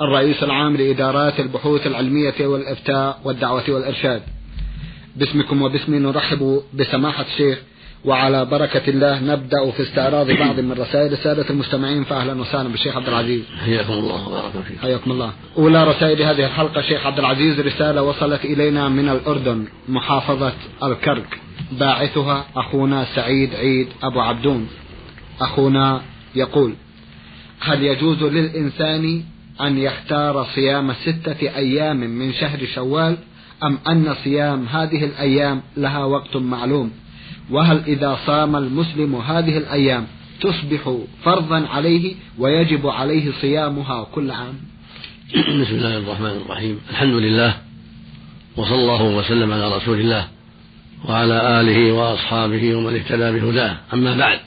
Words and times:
الرئيس 0.00 0.42
العام 0.42 0.76
لإدارات 0.76 1.40
البحوث 1.40 1.86
العلمية 1.86 2.34
والإفتاء 2.40 3.20
والدعوة 3.24 3.64
والإرشاد. 3.68 4.22
باسمكم 5.16 5.62
وباسمي 5.62 5.98
نرحب 5.98 6.62
بسماحة 6.74 7.24
الشيخ 7.32 7.58
وعلى 8.04 8.44
بركة 8.44 8.90
الله 8.90 9.20
نبدأ 9.20 9.70
في 9.70 9.82
استعراض 9.82 10.30
بعض 10.30 10.60
من 10.60 10.72
رسائل 10.72 11.12
السادة 11.12 11.50
المستمعين 11.50 12.04
فأهلا 12.04 12.40
وسهلا 12.40 12.68
بالشيخ 12.68 12.96
عبد 12.96 13.08
العزيز. 13.08 13.42
حياكم 13.64 13.92
الله 13.92 14.28
وبارك 14.28 14.52
فيك 14.68 14.78
حياكم 14.82 15.10
الله. 15.10 15.32
أولى 15.58 15.84
رسائل 15.84 16.22
هذه 16.22 16.46
الحلقة 16.46 16.80
شيخ 16.80 17.06
عبد 17.06 17.18
العزيز 17.18 17.60
رسالة 17.60 18.02
وصلت 18.02 18.44
إلينا 18.44 18.88
من 18.88 19.08
الأردن 19.08 19.64
محافظة 19.88 20.52
الكرك. 20.82 21.38
باعثها 21.72 22.46
أخونا 22.56 23.04
سعيد 23.14 23.54
عيد 23.54 23.88
أبو 24.02 24.20
عبدون. 24.20 24.68
أخونا 25.40 26.00
يقول 26.34 26.74
هل 27.60 27.82
يجوز 27.82 28.22
للإنسان 28.22 29.22
أن 29.60 29.78
يختار 29.78 30.46
صيام 30.54 30.92
ستة 30.92 31.56
أيام 31.56 31.96
من 31.96 32.32
شهر 32.32 32.66
شوال 32.74 33.16
أم 33.64 33.78
أن 33.88 34.14
صيام 34.24 34.66
هذه 34.66 35.04
الأيام 35.04 35.62
لها 35.76 36.04
وقت 36.04 36.36
معلوم؟ 36.36 36.90
وهل 37.50 37.82
إذا 37.86 38.18
صام 38.26 38.56
المسلم 38.56 39.16
هذه 39.16 39.58
الأيام 39.58 40.06
تصبح 40.40 40.96
فرضا 41.24 41.66
عليه 41.68 42.14
ويجب 42.38 42.86
عليه 42.86 43.32
صيامها 43.40 44.06
كل 44.14 44.30
عام؟ 44.30 44.54
بسم 45.34 45.74
الله 45.74 45.98
الرحمن 45.98 46.40
الرحيم. 46.46 46.80
الحمد 46.90 47.14
لله 47.14 47.54
وصلى 48.56 48.74
الله 48.74 49.02
وسلم 49.02 49.52
على 49.52 49.76
رسول 49.76 50.00
الله 50.00 50.28
وعلى 51.08 51.60
آله 51.60 51.92
وأصحابه 51.92 52.74
ومن 52.74 52.94
اهتدى 52.94 53.40
بهداه. 53.40 53.76
أما 53.94 54.16
بعد 54.16 54.40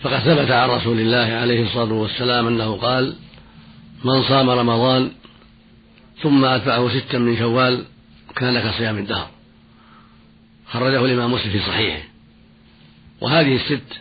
فقد 0.00 0.18
ثبت 0.18 0.50
عن 0.50 0.70
رسول 0.70 1.00
الله 1.00 1.16
عليه 1.16 1.62
الصلاة 1.62 1.92
والسلام 1.92 2.46
أنه 2.46 2.76
قال 2.76 3.14
من 4.04 4.22
صام 4.22 4.50
رمضان 4.50 5.10
ثم 6.22 6.44
أتبعه 6.44 6.98
ستا 6.98 7.18
من 7.18 7.36
شوال 7.36 7.84
كان 8.36 8.70
كصيام 8.70 8.98
الدهر. 8.98 9.30
خرجه 10.66 11.04
الإمام 11.04 11.32
مسلم 11.32 11.52
في 11.52 11.58
صحيحه. 11.58 12.02
وهذه 13.20 13.56
الست 13.56 14.00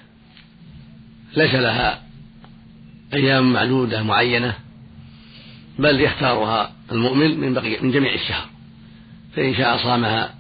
ليس 1.38 1.56
لها 1.56 2.04
أيام 3.14 3.54
معدودة 3.54 4.04
معينة 4.04 4.54
بل 5.80 6.02
يختارها 6.02 6.72
المؤمن 6.92 7.40
من 7.40 7.54
بقية 7.54 7.80
من 7.80 7.92
جميع 7.92 8.14
الشهر. 8.14 8.46
فإن 9.36 9.56
شاء 9.56 9.78
صامها 9.78 10.36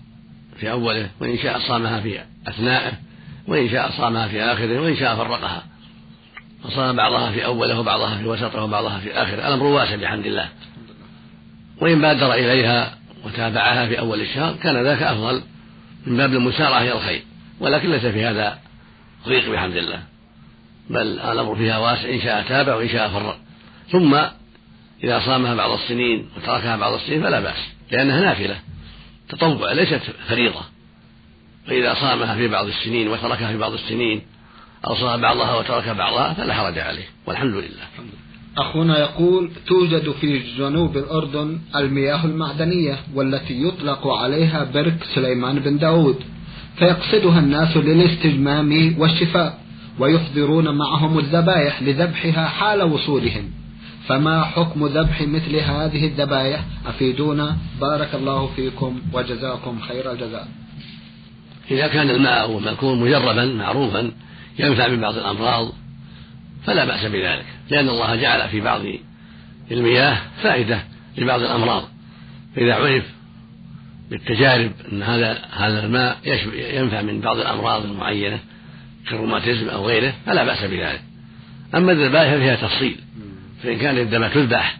في 0.59 0.71
أوله 0.71 1.09
وإن 1.21 1.37
شاء 1.37 1.59
صامها 1.59 1.99
في 1.99 2.23
أثنائه 2.47 2.91
وإن 3.47 3.69
شاء 3.69 3.91
صامها 3.91 4.27
في 4.27 4.41
آخره 4.41 4.79
وإن 4.81 4.95
شاء 4.95 5.15
فرقها. 5.15 5.63
فصام 6.63 6.95
بعضها 6.95 7.31
في 7.31 7.45
أوله 7.45 7.79
وبعضها 7.79 8.17
في 8.17 8.25
وسطه 8.25 8.63
وبعضها 8.63 8.99
في 8.99 9.13
آخره 9.13 9.47
الأمر 9.47 9.65
واسع 9.65 9.95
بحمد 9.95 10.25
الله. 10.25 10.49
وإن 11.81 12.01
بادر 12.01 12.33
إليها 12.33 12.97
وتابعها 13.25 13.87
في 13.87 13.99
أول 13.99 14.21
الشهر 14.21 14.55
كان 14.55 14.83
ذاك 14.83 15.03
أفضل 15.03 15.41
من 16.07 16.17
باب 16.17 16.33
المسارعة 16.33 16.81
إلى 16.81 16.93
الخير. 16.93 17.21
ولكن 17.59 17.91
ليس 17.91 18.05
في 18.05 18.25
هذا 18.25 18.59
ضيق 19.27 19.51
بحمد 19.51 19.75
الله. 19.75 20.03
بل 20.89 21.19
الأمر 21.19 21.55
فيها 21.55 21.77
واسع 21.77 22.09
إن 22.09 22.21
شاء 22.21 22.45
تابع 22.49 22.75
وإن 22.75 22.89
شاء 22.89 23.09
فرق 23.09 23.37
ثم 23.91 24.15
إذا 25.03 25.19
صامها 25.19 25.55
بعض 25.55 25.71
السنين 25.71 26.29
وتركها 26.37 26.77
بعض 26.77 26.93
السنين 26.93 27.23
فلا 27.23 27.39
بأس 27.39 27.59
لأنها 27.91 28.21
نافلة. 28.21 28.59
تطوع 29.29 29.71
ليست 29.71 30.01
فريضة. 30.27 30.61
فإذا 31.67 31.93
صامها 31.93 32.35
في 32.35 32.47
بعض 32.47 32.67
السنين 32.67 33.07
وتركها 33.07 33.51
في 33.51 33.57
بعض 33.57 33.73
السنين 33.73 34.21
أو 34.89 34.95
صام 34.95 35.21
بعضها 35.21 35.55
وترك 35.55 35.89
بعضها 35.89 36.33
فلا 36.33 36.53
حرج 36.53 36.79
عليه 36.79 37.05
والحمد 37.27 37.53
لله. 37.53 37.87
أخونا 38.57 38.99
يقول 38.99 39.51
توجد 39.67 40.11
في 40.11 40.39
جنوب 40.57 40.97
الأردن 40.97 41.59
المياه 41.75 42.25
المعدنية 42.25 42.99
والتي 43.15 43.67
يطلق 43.67 44.07
عليها 44.07 44.63
برك 44.73 44.97
سليمان 45.15 45.59
بن 45.59 45.77
داود 45.77 46.15
فيقصدها 46.77 47.39
الناس 47.39 47.77
للاستجمام 47.77 48.95
والشفاء 48.97 49.59
ويحضرون 49.99 50.77
معهم 50.77 51.19
الذبائح 51.19 51.81
لذبحها 51.81 52.47
حال 52.47 52.83
وصولهم. 52.83 53.51
فما 54.07 54.43
حكم 54.43 54.87
ذبح 54.87 55.21
مثل 55.21 55.55
هذه 55.55 56.05
الذبائح 56.05 56.63
أفيدونا. 56.87 57.57
بارك 57.81 58.09
الله 58.15 58.49
فيكم 58.55 59.01
وجزاكم 59.13 59.79
خير 59.79 60.11
الجزاء. 60.11 60.47
إذا 61.71 61.87
كان 61.87 62.09
الماء 62.09 62.51
والمأكول 62.51 62.97
مجربا 62.97 63.45
معروفا 63.45 64.11
ينفع 64.59 64.87
من 64.87 65.01
بعض 65.01 65.17
الأمراض 65.17 65.73
فلا 66.65 66.85
بأس 66.85 67.05
بذلك 67.05 67.45
لأن 67.69 67.89
الله 67.89 68.15
جعل 68.15 68.49
في 68.49 68.61
بعض 68.61 68.81
المياه 69.71 70.17
فائدة 70.43 70.83
لبعض 71.17 71.41
الأمراض. 71.41 71.83
فإذا 72.55 72.73
عرف 72.75 73.03
بالتجارب 74.09 74.71
أن 74.91 75.03
هذا 75.03 75.41
هذا 75.51 75.85
الماء 75.85 76.17
ينفع 76.73 77.01
من 77.01 77.21
بعض 77.21 77.37
الأمراض 77.37 77.85
المعينة 77.85 78.39
كالروماتيزم 79.09 79.69
أو 79.69 79.87
غيره 79.87 80.13
فلا 80.25 80.43
بأس 80.43 80.63
بذلك. 80.63 81.01
أما 81.75 81.91
الذبائح 81.91 82.35
فيها 82.35 82.55
تفصيل 82.55 82.95
فإن 83.63 83.77
كانت 83.77 83.99
الذبائح 83.99 84.33
تذبح 84.33 84.77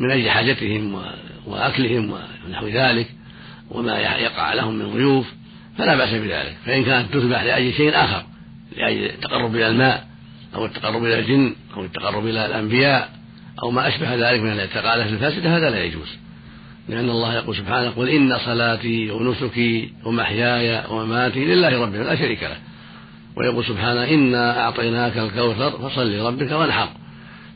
من 0.00 0.10
أجل 0.10 0.30
حاجتهم 0.30 1.02
وأكلهم 1.46 2.14
ونحو 2.46 2.68
ذلك 2.68 3.06
وما 3.70 3.98
يقع 3.98 4.54
لهم 4.54 4.74
من 4.74 4.92
ضيوف 4.92 5.26
فلا 5.78 5.96
بأس 5.96 6.10
بذلك. 6.10 6.56
فإن 6.66 6.84
كانت 6.84 7.12
تذبح 7.12 7.42
لأجل 7.42 7.72
شيء 7.72 8.04
آخر 8.04 8.24
لأجل 8.76 9.04
التقرب 9.04 9.54
إلى 9.54 9.68
الماء 9.68 10.06
أو 10.54 10.64
التقرب 10.64 11.04
إلى 11.04 11.18
الجن 11.18 11.54
أو 11.76 11.84
التقرب 11.84 12.26
إلى 12.26 12.46
الأنبياء 12.46 13.10
أو 13.62 13.70
ما 13.70 13.88
أشبه 13.88 14.14
ذلك 14.14 14.40
من 14.40 14.52
الاعتقادات 14.52 15.06
الفاسدة 15.06 15.56
هذا 15.56 15.70
لا 15.70 15.84
يجوز. 15.84 16.08
لأن 16.88 17.10
الله 17.10 17.34
يقول 17.34 17.56
سبحانه 17.56 17.90
قل 17.90 18.08
إن 18.08 18.38
صلاتي 18.38 19.10
ونسكي 19.10 19.92
ومحياي 20.04 20.84
ومماتي 20.90 21.44
لله 21.44 21.82
رب 21.82 21.94
لا 21.94 22.16
شريك 22.16 22.42
له. 22.42 22.56
ويقول 23.36 23.64
سبحانه 23.64 24.04
إنا 24.04 24.60
أعطيناك 24.60 25.18
الكوثر 25.18 25.70
فصل 25.70 26.12
لربك 26.12 26.52
وانحر. 26.52 26.88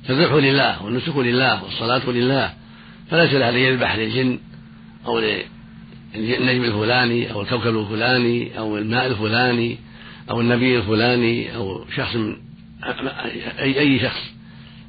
فالذبح 0.08 0.32
لله 0.32 0.82
والنسك 0.84 1.16
لله 1.16 1.64
والصلاة 1.64 2.10
لله. 2.10 2.52
فليس 3.10 3.34
له 3.34 3.48
أن 3.48 3.54
يذبح 3.54 3.96
للجن 3.96 4.38
أو 5.06 5.18
للنجم 6.14 6.64
الفلاني 6.64 7.32
أو 7.32 7.42
الكوكب 7.42 7.78
الفلاني 7.78 8.58
أو 8.58 8.78
الماء 8.78 9.06
الفلاني 9.06 9.78
أو 10.30 10.40
النبي 10.40 10.78
الفلاني 10.78 11.56
أو 11.56 11.84
شخص 11.96 12.16
من 12.16 12.36
أي 13.58 13.80
أي 13.80 13.98
شخص. 13.98 14.20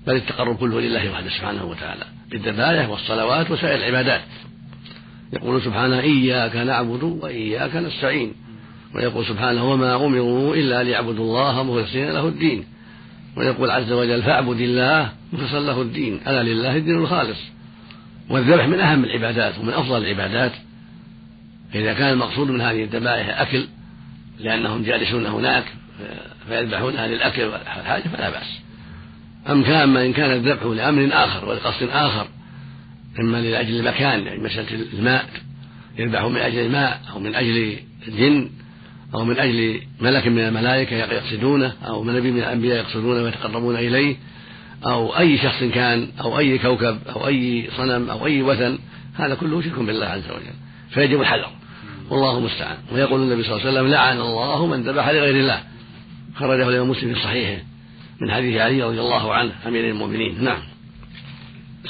بل 0.08 0.16
التقرب 0.16 0.58
كله 0.58 0.82
لله 0.82 1.12
وحده 1.12 1.30
سبحانه 1.30 1.66
وتعالى. 1.66 2.06
بالذبائح 2.32 2.90
والصلوات 2.90 3.52
وسائر 3.52 3.76
العبادات. 3.76 4.22
يقول 5.34 5.62
سبحانه 5.62 6.00
إياك 6.00 6.56
نعبد 6.56 7.04
وإياك 7.04 7.76
نستعين. 7.76 8.34
ويقول 8.96 9.26
سبحانه 9.26 9.72
وما 9.72 9.96
أمروا 9.96 10.56
إلا 10.56 10.84
ليعبدوا 10.84 11.26
الله 11.26 11.64
مخلصين 11.64 12.10
له 12.10 12.28
الدين. 12.28 12.66
ويقول 13.38 13.70
عز 13.70 13.92
وجل 13.92 14.24
فاعبد 14.24 14.60
الله 14.60 15.12
مخلصا 15.34 15.60
له 15.60 15.82
الدين. 15.82 16.20
ألا 16.28 16.44
لله 16.44 16.78
الدين 16.78 16.96
الخالص. 16.96 17.40
والذبح 18.30 18.68
من 18.68 18.80
أهم 18.80 19.04
العبادات 19.04 19.60
ومن 19.60 19.74
أفضل 19.74 19.98
العبادات. 19.98 20.52
فإذا 21.74 21.94
كان 21.94 22.14
المقصود 22.14 22.52
من 22.52 22.62
هذه 22.62 22.84
الذبائح 22.84 23.42
أكل 23.42 23.68
لأنهم 24.40 24.84
جالسون 24.84 25.26
هناك 25.26 25.64
فيذبحونها 26.48 27.08
للأكل 27.08 27.42
والحاجة 27.42 28.02
فلا 28.02 28.30
بأس. 28.30 28.60
أم 29.50 29.64
كان 29.64 29.90
ما 29.90 30.06
إن 30.06 30.14
كان 30.14 30.32
الذبح 30.32 30.64
لأمر 30.64 31.10
آخر 31.14 31.50
ولقصد 31.50 31.90
آخر 31.92 32.28
إما 33.20 33.38
لأجل 33.38 33.80
المكان 33.80 34.26
يعني 34.26 34.44
مسألة 34.44 34.86
الماء 34.94 35.26
يذبح 35.98 36.24
من 36.24 36.38
أجل 36.38 36.60
الماء 36.60 37.02
أو 37.14 37.20
من 37.20 37.36
أجل 37.36 37.78
الجن 38.08 38.50
أو 39.14 39.26
من 39.26 39.40
أجل 39.40 39.82
ملك 40.02 40.28
من 40.28 40.40
الملائكة 40.40 40.96
يقصدونه 40.96 41.74
أو 41.88 42.04
نبي 42.04 42.32
من 42.32 42.40
الأنبياء 42.40 42.78
يقصدونه 42.78 43.24
ويتقربون 43.24 43.76
إليه 43.76 44.16
أو 44.86 45.18
أي 45.18 45.38
شخص 45.38 45.64
كان 45.64 46.08
أو 46.22 46.40
أي 46.40 46.58
كوكب 46.58 46.98
أو 47.16 47.28
أي 47.28 47.70
صنم 47.78 48.10
أو 48.10 48.26
أي 48.26 48.42
وثن 48.42 48.78
هذا 49.16 49.36
كله 49.36 49.62
شرك 49.62 49.80
بالله 49.80 50.06
عز 50.06 50.32
وجل. 50.32 50.54
فيجب 50.90 51.22
الحذر. 51.22 51.52
والله 52.10 52.38
المستعان. 52.38 52.78
ويقول 52.92 53.22
النبي 53.22 53.44
صلى 53.44 53.52
الله 53.52 53.68
عليه 53.68 53.72
وسلم 53.72 53.92
لعن 53.92 54.18
الله 54.18 54.66
من 54.66 54.84
ذبح 54.84 55.10
لغير 55.10 55.36
الله. 55.36 55.64
خرجه 56.36 56.70
الإمام 56.70 56.90
مسلم 56.90 57.14
في 57.14 57.20
صحيحه 57.20 57.64
من 58.22 58.32
حديث 58.32 58.62
علي 58.62 58.84
رضي 58.84 59.00
الله 59.00 59.34
عنه 59.34 59.52
أمير 59.68 59.90
المؤمنين. 59.90 60.44
نعم. 60.44 60.60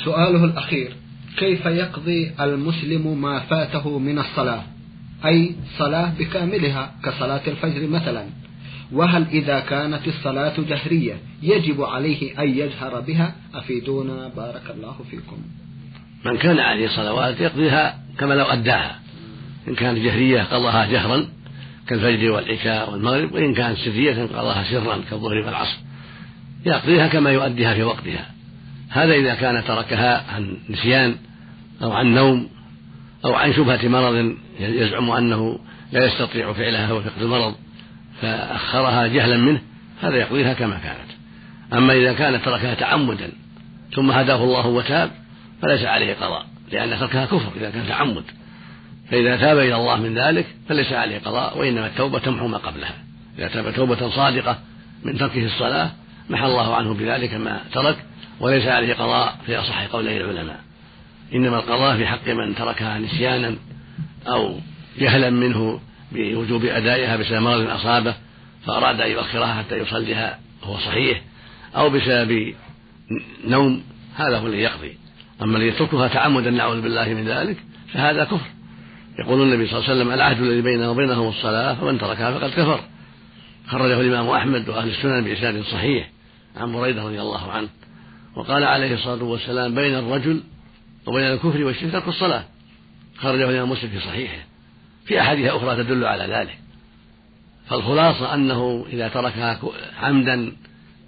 سؤاله 0.05 0.45
الأخير 0.45 0.91
كيف 1.37 1.65
يقضي 1.65 2.31
المسلم 2.39 3.21
ما 3.21 3.39
فاته 3.39 3.99
من 3.99 4.19
الصلاة؟ 4.19 4.63
أي 5.25 5.55
صلاة 5.77 6.13
بكاملها 6.19 6.91
كصلاة 7.03 7.41
الفجر 7.47 7.87
مثلا. 7.87 8.25
وهل 8.91 9.25
إذا 9.31 9.59
كانت 9.59 10.07
الصلاة 10.07 10.53
جهرية 10.69 11.17
يجب 11.41 11.81
عليه 11.81 12.39
أن 12.39 12.49
يجهر 12.49 12.99
بها؟ 12.99 13.35
أفيدونا 13.53 14.31
بارك 14.35 14.63
الله 14.75 14.95
فيكم. 15.11 15.37
من 16.25 16.37
كان 16.37 16.59
عليه 16.59 16.87
صلوات 16.87 17.41
يقضيها 17.41 17.99
كما 18.17 18.33
لو 18.33 18.45
أداها. 18.45 18.99
إن 19.67 19.75
كانت 19.75 19.97
جهرية 19.97 20.41
قضاها 20.41 20.85
جهرا 20.85 21.27
كالفجر 21.87 22.31
والعشاء 22.31 22.91
والمغرب 22.91 23.33
وإن 23.33 23.53
كانت 23.53 23.77
سرية 23.77 24.25
قضاها 24.25 24.63
سرا 24.63 25.01
كالظهر 25.09 25.37
والعصر. 25.37 25.77
يقضيها 26.65 27.07
كما 27.07 27.31
يؤديها 27.31 27.73
في 27.73 27.83
وقتها. 27.83 28.25
هذا 28.89 29.13
إذا 29.13 29.35
كان 29.35 29.63
تركها 29.63 30.23
عن 30.35 30.57
نسيان 30.69 31.15
أو 31.83 31.91
عن 31.91 32.15
نوم 32.15 32.49
أو 33.25 33.33
عن 33.33 33.53
شبهة 33.53 33.87
مرض 33.87 34.35
يزعم 34.59 35.11
أنه 35.11 35.59
لا 35.91 36.05
يستطيع 36.05 36.53
فعلها 36.53 36.87
هو 36.87 37.01
فقد 37.01 37.21
المرض 37.21 37.55
فأخرها 38.21 39.07
جهلا 39.07 39.37
منه 39.37 39.61
هذا 40.01 40.15
يقضيها 40.15 40.53
كما 40.53 40.77
كانت. 40.77 41.11
أما 41.73 41.93
إذا 41.93 42.13
كان 42.13 42.41
تركها 42.41 42.73
تعمدا 42.73 43.31
ثم 43.95 44.11
هداه 44.11 44.43
الله 44.43 44.67
وتاب 44.67 45.11
فليس 45.61 45.83
عليه 45.83 46.13
قضاء 46.13 46.45
لأن 46.71 46.99
تركها 46.99 47.25
كفر 47.25 47.51
إذا 47.57 47.69
كان 47.69 47.87
تعمد. 47.87 48.23
فإذا 49.11 49.37
تاب 49.37 49.57
إلى 49.57 49.75
الله 49.75 49.95
من 49.95 50.17
ذلك 50.17 50.45
فليس 50.69 50.91
عليه 50.91 51.19
قضاء 51.19 51.57
وإنما 51.57 51.87
التوبة 51.87 52.19
تمحو 52.19 52.47
ما 52.47 52.57
قبلها. 52.57 52.95
إذا 53.37 53.47
تاب 53.47 53.73
توبة 53.73 54.09
صادقة 54.09 54.59
من 55.03 55.17
تركه 55.17 55.45
الصلاة 55.45 55.91
محى 56.29 56.45
الله 56.45 56.75
عنه 56.75 56.93
بذلك 56.93 57.33
ما 57.33 57.61
ترك 57.73 57.97
وليس 58.39 58.67
عليه 58.67 58.93
قضاء 58.93 59.37
في 59.45 59.57
أصح 59.57 59.85
قولي 59.85 60.17
العلماء. 60.17 60.59
إنما 61.33 61.57
القضاء 61.57 61.97
في 61.97 62.07
حق 62.07 62.27
من 62.27 62.55
تركها 62.55 62.99
نسيانا 62.99 63.55
أو 64.27 64.59
جهلا 64.99 65.29
منه 65.29 65.79
بوجوب 66.11 66.65
أدائها 66.65 67.17
بسبب 67.17 67.41
مرض 67.41 67.69
أصابه 67.69 68.15
فأراد 68.65 69.01
أن 69.01 69.11
يؤخرها 69.11 69.53
حتى 69.53 69.77
يصليها 69.77 70.39
وهو 70.61 70.77
صحيح 70.77 71.21
أو 71.75 71.89
بسبب 71.89 72.53
نوم 73.47 73.83
هذا 74.15 74.37
هو 74.37 74.47
الذي 74.47 74.61
يقضي. 74.61 74.97
أما 75.41 75.57
الذي 75.57 75.67
يتركها 75.67 76.07
تعمدا 76.07 76.51
نعوذ 76.51 76.81
بالله 76.81 77.13
من 77.13 77.25
ذلك 77.25 77.57
فهذا 77.93 78.23
كفر. 78.23 78.54
يقول 79.19 79.41
النبي 79.41 79.67
صلى 79.67 79.79
الله 79.79 79.89
عليه 79.89 80.01
وسلم 80.01 80.13
العهد 80.13 80.41
الذي 80.41 80.61
بيننا 80.61 80.89
وبينهم 80.89 81.27
الصلاة 81.27 81.73
فمن 81.73 81.99
تركها 81.99 82.39
فقد 82.39 82.49
كفر. 82.49 82.79
خرجه 83.67 84.01
الإمام 84.01 84.29
أحمد 84.29 84.69
وأهل 84.69 84.89
السنن 84.89 85.23
بإسناد 85.23 85.63
صحيح 85.63 86.09
عن 86.57 86.71
بريدة 86.71 87.03
رضي 87.03 87.21
الله 87.21 87.51
عنه 87.51 87.67
وقال 88.35 88.63
عليه 88.63 88.93
الصلاة 88.93 89.23
والسلام 89.23 89.75
بين 89.75 89.95
الرجل 89.95 90.43
وبين 91.05 91.23
الكفر 91.23 91.63
والشرك 91.63 91.91
ترك 91.91 92.07
الصلاة. 92.07 92.43
خرجه 93.17 93.49
الإمام 93.49 93.69
مسلم 93.69 93.89
في 93.89 93.99
صحيحه. 93.99 94.45
في 95.05 95.21
أحاديث 95.21 95.51
أخرى 95.51 95.83
تدل 95.83 96.05
على 96.05 96.23
ذلك. 96.23 96.57
فالخلاصة 97.69 98.33
أنه 98.33 98.85
إذا 98.93 99.07
تركها 99.07 99.59
عمدا 100.01 100.51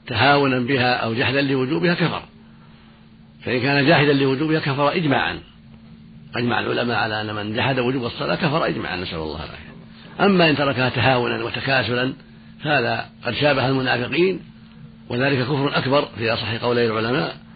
تهاونا 0.08 0.60
بها 0.60 0.94
أو 0.94 1.14
جحدا 1.14 1.42
لوجوبها 1.42 1.94
كفر. 1.94 2.24
فإن 3.46 3.62
كان 3.62 3.88
جاحدا 3.88 4.14
لوجوبها 4.14 4.60
كفر 4.60 4.96
إجماعا. 4.96 5.40
أجمع 6.38 6.60
العلماء 6.60 6.98
على 6.98 7.22
أن 7.22 7.36
من 7.36 7.56
جحد 7.56 7.80
وجوب 7.80 8.06
الصلاة 8.06 8.36
كفر 8.36 8.66
إجماعا 8.66 8.96
نسأل 8.96 9.18
الله 9.18 9.36
العافية. 9.36 9.68
أما 10.20 10.50
إن 10.50 10.56
تركها 10.56 10.90
تهاونا 10.90 11.44
وتكاسلا 11.44 12.14
فهذا 12.64 13.06
قد 13.26 13.34
شابه 13.34 13.68
المنافقين 13.68 14.40
وذلك 15.10 15.40
كفر 15.44 15.78
أكبر 15.78 16.08
في 16.18 16.34
أصح 16.34 16.54
قولي 16.54 16.86
العلماء. 16.86 17.48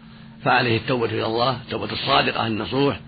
فعليه 0.43 0.77
التوبة 0.77 1.05
إلى 1.05 1.25
الله 1.25 1.57
التوبة 1.65 1.91
الصادقة 1.91 2.47
النصوح 2.47 2.99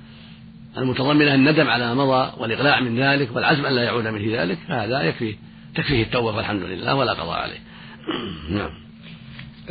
المتضمنة 0.77 1.33
الندم 1.33 1.69
على 1.69 1.95
ما 1.95 2.05
مضى 2.05 2.33
والإقلاع 2.37 2.79
من 2.79 2.99
ذلك 2.99 3.35
والعزم 3.35 3.65
أن 3.65 3.75
لا 3.75 3.83
يعود 3.83 4.07
مثل 4.07 4.35
ذلك 4.35 4.57
فهذا 4.67 5.01
يكفي 5.01 5.35
تكفيه 5.75 6.03
التوبة 6.03 6.37
والحمد 6.37 6.63
لله 6.63 6.95
ولا 6.95 7.13
قضاء 7.13 7.39
عليه. 7.39 7.59
نعم. 8.57 8.82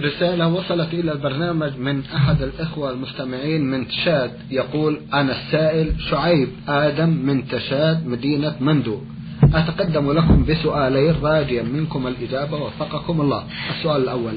رسالة 0.01 0.49
وصلت 0.49 0.95
إلى 0.95 1.13
البرنامج 1.13 1.77
من 1.79 2.03
أحد 2.17 2.43
الإخوة 2.43 2.91
المستمعين 2.91 3.71
من 3.71 3.89
تشاد. 3.89 4.31
يقول 4.51 5.01
أنا 5.15 5.33
السائل 5.33 6.01
شعيب 6.11 6.49
آدم 6.69 7.09
من 7.09 7.49
تشاد 7.49 8.07
مدينة 8.07 8.55
مندو 8.61 8.99
أتقدم 9.55 10.13
لكم 10.13 10.45
بسؤالين 10.45 11.15
راجيا 11.23 11.63
منكم 11.63 12.07
الإجابة 12.07 12.57
وفقكم 12.57 13.21
الله. 13.21 13.45
السؤال 13.79 14.03
الأول 14.03 14.35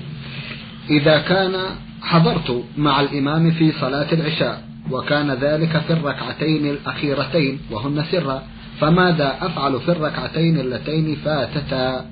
إذا 0.90 1.18
كان 1.20 1.56
حضرت 2.02 2.64
مع 2.78 3.02
الإمام 3.02 3.52
في 3.52 3.72
صلاة 3.72 4.14
العشاء 4.14 4.62
وكان 4.92 5.32
ذلك 5.32 5.78
في 5.88 5.94
الركعتين 5.94 6.70
الأخيرتين 6.70 7.60
وهن 7.72 8.04
سرا 8.12 8.44
فماذا 8.80 9.36
أفعل 9.42 9.80
في 9.80 9.92
الركعتين 9.92 10.60
اللتين 10.60 11.16
فاتتا؟ 11.16 12.06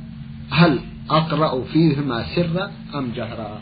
هل 0.49 0.79
أقرأ 1.09 1.63
فيهما 1.63 2.25
سرا 2.35 2.71
أم 2.95 3.11
جهرا. 3.15 3.61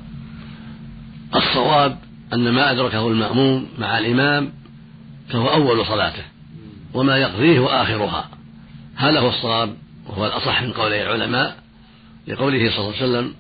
الصواب 1.35 1.97
أن 2.33 2.49
ما 2.51 2.71
أدركه 2.71 3.07
المأموم 3.07 3.67
مع 3.79 3.97
الإمام 3.97 4.53
فهو 5.29 5.47
أول 5.47 5.85
صلاته 5.85 6.23
وما 6.93 7.17
يقضيه 7.17 7.59
وآخرها 7.59 8.29
هذا 8.95 9.19
هو 9.19 9.29
الصواب 9.29 9.75
وهو 10.07 10.25
الأصح 10.25 10.61
من 10.61 10.71
قولي 10.71 11.03
العلماء 11.03 11.57
لقوله 12.27 12.71
صلى 12.71 12.79
الله 12.79 12.95
عليه 12.95 13.03
وسلم 13.03 13.33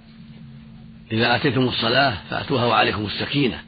إذا 1.11 1.35
أتيتم 1.35 1.61
الصلاة 1.61 2.17
فأتوها 2.29 2.65
وعليكم 2.65 3.05
السكينة 3.05 3.59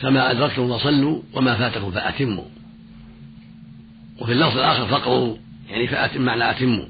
فما 0.00 0.30
أدركتم 0.30 0.78
فصلوا 0.78 1.22
وما 1.34 1.54
فاتكم 1.54 1.90
فأتموا. 1.90 2.44
وفي 4.20 4.32
اللفظ 4.32 4.58
الآخر 4.58 4.86
فقروا 4.86 5.36
يعني 5.70 5.86
فأتم 5.86 6.22
معنى 6.22 6.50
أتموا. 6.50 6.86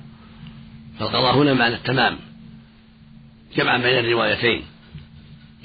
فالقضاء 0.99 1.37
هنا 1.37 1.55
معنى 1.55 1.75
التمام. 1.75 2.17
جمعا 3.57 3.79
بين 3.79 3.99
الروايتين 3.99 4.63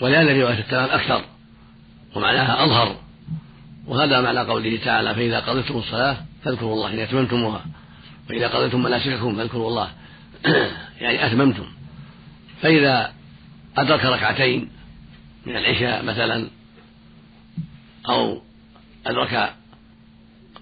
ولأن 0.02 0.42
رواية 0.42 0.60
التمام 0.60 0.90
أكثر 0.90 1.22
ومعناها 2.16 2.64
أظهر 2.64 2.96
وهذا 3.88 4.22
معنى 4.22 4.40
قوله 4.40 4.80
تعالى 4.86 5.16
فإذا 5.16 5.40
قضيتم 5.40 5.78
الصلاة 5.78 6.18
فاذكروا 6.44 6.74
الله 6.74 6.94
إن 6.94 7.00
أتممتموها 7.00 7.66
وإذا 8.30 8.48
قضيتم 8.48 8.84
مناسككم 8.84 9.36
فاذكروا 9.36 9.70
الله 9.70 9.90
يعني 11.02 11.26
أتممتم. 11.26 11.66
فإذا 12.62 13.14
أدرك 13.78 14.06
ركعتين 14.06 14.70
من 15.46 15.56
العشاء 15.56 16.04
مثلا 16.04 16.48
أو 18.10 18.42
أدرك 19.06 19.54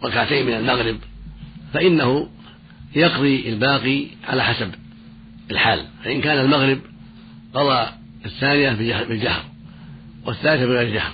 ركعتين 0.03 0.45
من 0.45 0.53
المغرب 0.53 0.97
فإنه 1.73 2.29
يقضي 2.95 3.49
الباقي 3.49 4.07
على 4.27 4.43
حسب 4.43 4.71
الحال. 5.51 5.85
فإن 6.03 6.21
كان 6.21 6.37
المغرب 6.37 6.79
قضى 7.53 7.87
الثانية 8.25 8.71
بالجهر 9.03 9.43
والثالثة 10.25 10.65
بغير 10.65 10.93
جهر. 10.93 11.11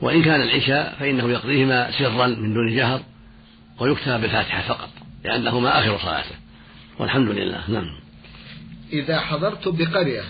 وإن 0.00 0.22
كان 0.22 0.42
العشاء 0.42 0.96
فإنه 1.00 1.30
يقضيهما 1.30 1.90
سرا 1.90 2.26
من 2.26 2.54
دون 2.54 2.76
جهر 2.76 3.00
ويكتب 3.80 4.20
بالفاتحة 4.20 4.62
فقط 4.62 4.90
لأنهما 5.24 5.78
آخر 5.78 5.98
صلاته. 5.98 6.34
والحمد 6.98 7.28
لله 7.28 7.70
نعم. 7.70 7.86
إذا 8.92 9.20
حضرت 9.20 9.68
بقرية 9.68 10.22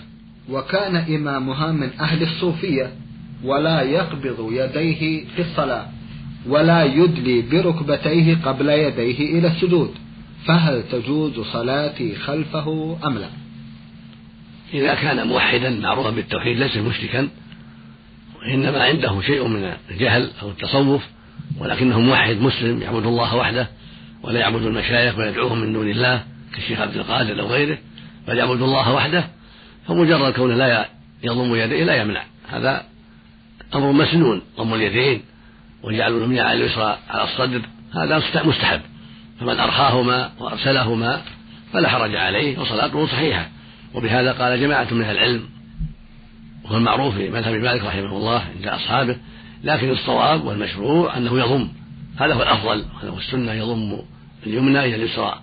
وكان 0.51 0.97
إمامها 0.97 1.73
من 1.73 1.91
أهل 2.01 2.23
الصوفية 2.23 2.93
ولا 3.45 3.83
يقبض 3.83 4.49
يديه 4.53 5.25
في 5.37 5.43
الصلاة 5.43 5.87
ولا 6.49 6.85
يدلي 6.85 7.43
بركبتيه 7.43 8.37
قبل 8.45 8.69
يديه 8.69 9.39
إلى 9.39 9.49
السجود 9.49 9.95
فهل 10.47 10.83
تجوز 10.93 11.41
صلاتي 11.41 12.15
خلفه 12.15 12.99
أم 13.05 13.19
لا؟ 13.19 13.29
إذا 14.75 14.95
كان 14.95 15.27
موحدا 15.27 15.71
معروفا 15.71 16.11
بالتوحيد 16.11 16.59
ليس 16.59 16.77
مشركا 16.77 17.29
وإنما 18.39 18.85
عنده 18.85 19.21
شيء 19.21 19.47
من 19.47 19.73
الجهل 19.91 20.31
أو 20.43 20.49
التصوف 20.49 21.03
ولكنه 21.59 22.01
موحد 22.01 22.37
مسلم 22.37 22.83
يعبد 22.83 23.07
الله 23.07 23.37
وحده 23.37 23.69
ولا 24.23 24.41
يعبد 24.41 24.63
المشايخ 24.63 25.19
ويدعوهم 25.19 25.59
من 25.59 25.73
دون 25.73 25.91
الله 25.91 26.25
كالشيخ 26.55 26.81
عبد 26.81 26.97
القادر 26.97 27.41
أو 27.41 27.47
غيره 27.47 27.79
بل 28.29 28.39
يعبد 28.39 28.63
الله 28.63 28.95
وحده 28.95 29.25
فمجرد 29.89 30.33
كونه 30.33 30.55
لا 30.55 30.89
يضم 31.23 31.55
يديه 31.55 31.85
لا 31.85 31.97
يمنع. 31.97 32.23
هذا 32.49 32.85
أمر 33.75 33.93
مسنون 33.93 34.43
ضم 34.57 34.75
اليدين 34.75 35.23
وجعل 35.83 36.17
اليمنى 36.17 36.41
على 36.41 36.65
اليسرى 36.65 36.99
على 37.11 37.25
الصدر 37.25 37.61
هذا 37.95 38.23
مستحب. 38.45 38.81
فمن 39.41 39.61
أرخاهما 39.61 40.33
وأرسلهما 40.39 41.23
فلا 41.73 41.89
حرج 41.89 42.15
عليه 42.15 42.59
وصلاته 42.59 43.07
صحيحة. 43.07 43.49
وبهذا 43.97 44.33
قال 44.33 44.61
جماعة 44.61 44.95
من 44.95 45.03
أهل 45.03 45.17
العلم 45.17 45.49
وهو 46.65 46.77
المعروف 46.77 47.15
في 47.15 47.31
مذهب 47.31 47.55
مالك 47.55 47.85
رحمه 47.85 48.17
الله 48.17 48.43
عند 48.57 48.67
أصحابه 48.67 49.17
لكن 49.65 49.91
الصواب 49.91 50.45
والمشروع 50.45 51.17
أنه 51.17 51.39
يضم 51.39 51.69
هذا 52.17 52.35
هو 52.35 52.43
الأفضل 52.43 52.85
هذا 53.03 53.11
هو 53.11 53.19
السنة 53.19 53.53
يضم 53.53 53.99
اليمنى 54.47 54.79
إلى 54.79 54.95
اليسرى 54.95 55.41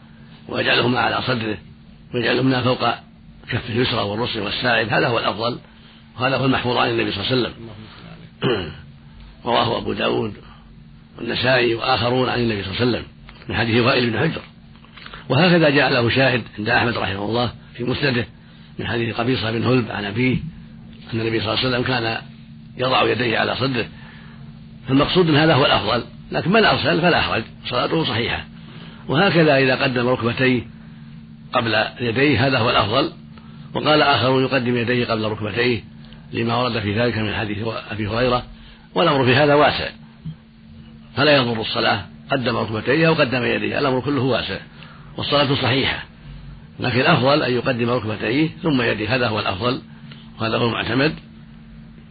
ويجعلهما 0.50 1.00
على 1.00 1.22
صدره 1.22 1.58
ويجعلهما 2.14 2.62
فوق 2.62 2.90
كف 3.50 3.70
اليسرى 3.70 4.02
والرسل 4.02 4.40
والساعد 4.40 4.94
هذا 4.94 5.08
هو 5.08 5.20
الأفضل 5.20 5.60
وهذا 6.20 6.38
هو 6.38 6.46
المحفوظ 6.46 6.78
عن 6.78 6.90
النبي 6.90 7.12
صلى 7.12 7.22
الله 7.22 7.32
عليه 7.32 7.42
وسلم. 7.42 7.54
رواه 9.46 9.78
أبو 9.78 9.94
داود 9.94 10.34
والنسائي 11.18 11.76
وآخرون 11.76 12.30
عن 12.30 12.40
النبي 12.40 12.64
صلى 12.64 12.72
الله 12.72 12.82
عليه 12.82 12.92
وسلم 12.92 13.06
من 13.50 13.56
حديث 13.56 13.82
وائل 13.82 14.10
بن 14.10 14.20
حجر. 14.20 14.42
وهكذا 15.30 15.70
جاء 15.70 15.90
له 15.90 16.10
شاهد 16.10 16.44
عند 16.60 16.70
أحمد 16.70 16.98
رحمه 16.98 17.26
الله 17.26 17.52
في 17.74 17.84
مسنده 17.84 18.26
من 18.80 18.88
حديث 18.88 19.16
قبيصة 19.16 19.52
بن 19.52 19.64
هلب 19.64 19.92
عن 19.92 20.06
أبيه 20.06 20.38
أن 21.14 21.20
النبي 21.20 21.40
صلى 21.40 21.54
الله 21.54 21.60
عليه 21.60 21.70
وسلم 21.70 21.84
كان 21.84 22.18
يضع 22.78 23.12
يديه 23.12 23.40
على 23.40 23.56
صدره. 23.56 23.86
فالمقصود 24.88 25.30
أن 25.30 25.36
هذا 25.36 25.54
هو 25.54 25.66
الأفضل 25.66 26.04
لكن 26.32 26.52
من 26.52 26.66
أرسل 26.66 27.02
فلا 27.02 27.22
حرج 27.22 27.44
صلاته 27.66 28.04
صحيحة. 28.04 28.46
وهكذا 29.08 29.58
إذا 29.58 29.76
قدم 29.76 30.08
ركبتيه 30.08 30.62
قبل 31.54 31.86
يديه 32.00 32.48
هذا 32.48 32.58
هو 32.58 32.70
الأفضل. 32.70 33.12
وقال 33.74 34.02
آخرون 34.02 34.44
يقدم 34.44 34.78
يديه 34.78 35.06
قبل 35.06 35.24
ركبتيه 35.24 35.84
لما 36.34 36.56
ورد 36.56 36.80
في 36.80 37.00
ذلك 37.00 37.18
من 37.18 37.34
حديث 37.34 37.58
أبي 37.92 38.08
هريرة. 38.08 38.44
والأمر 38.96 39.26
في 39.26 39.36
هذا 39.36 39.54
واسع. 39.54 39.90
فلا 41.16 41.36
يضر 41.38 41.62
الصلاة 41.62 42.06
قدم 42.32 42.58
ركبتيه 42.58 43.08
أو 43.08 43.14
قدم 43.14 43.44
يديه 43.44 43.80
الأمر 43.80 44.00
كله 44.00 44.22
واسع. 44.22 44.58
والصلاة 45.18 45.56
صحيحة. 45.56 46.04
لكن 46.80 47.00
الأفضل 47.00 47.44
أن 47.44 47.54
يقدم 47.54 47.90
ركبتيه 47.90 48.50
ثم 48.64 48.82
يديه. 48.82 49.16
هذا 49.16 49.28
هو 49.28 49.40
الأفضل 49.40 49.82
وهذا 50.40 50.58
هو 50.58 50.68
المعتمد. 50.68 51.16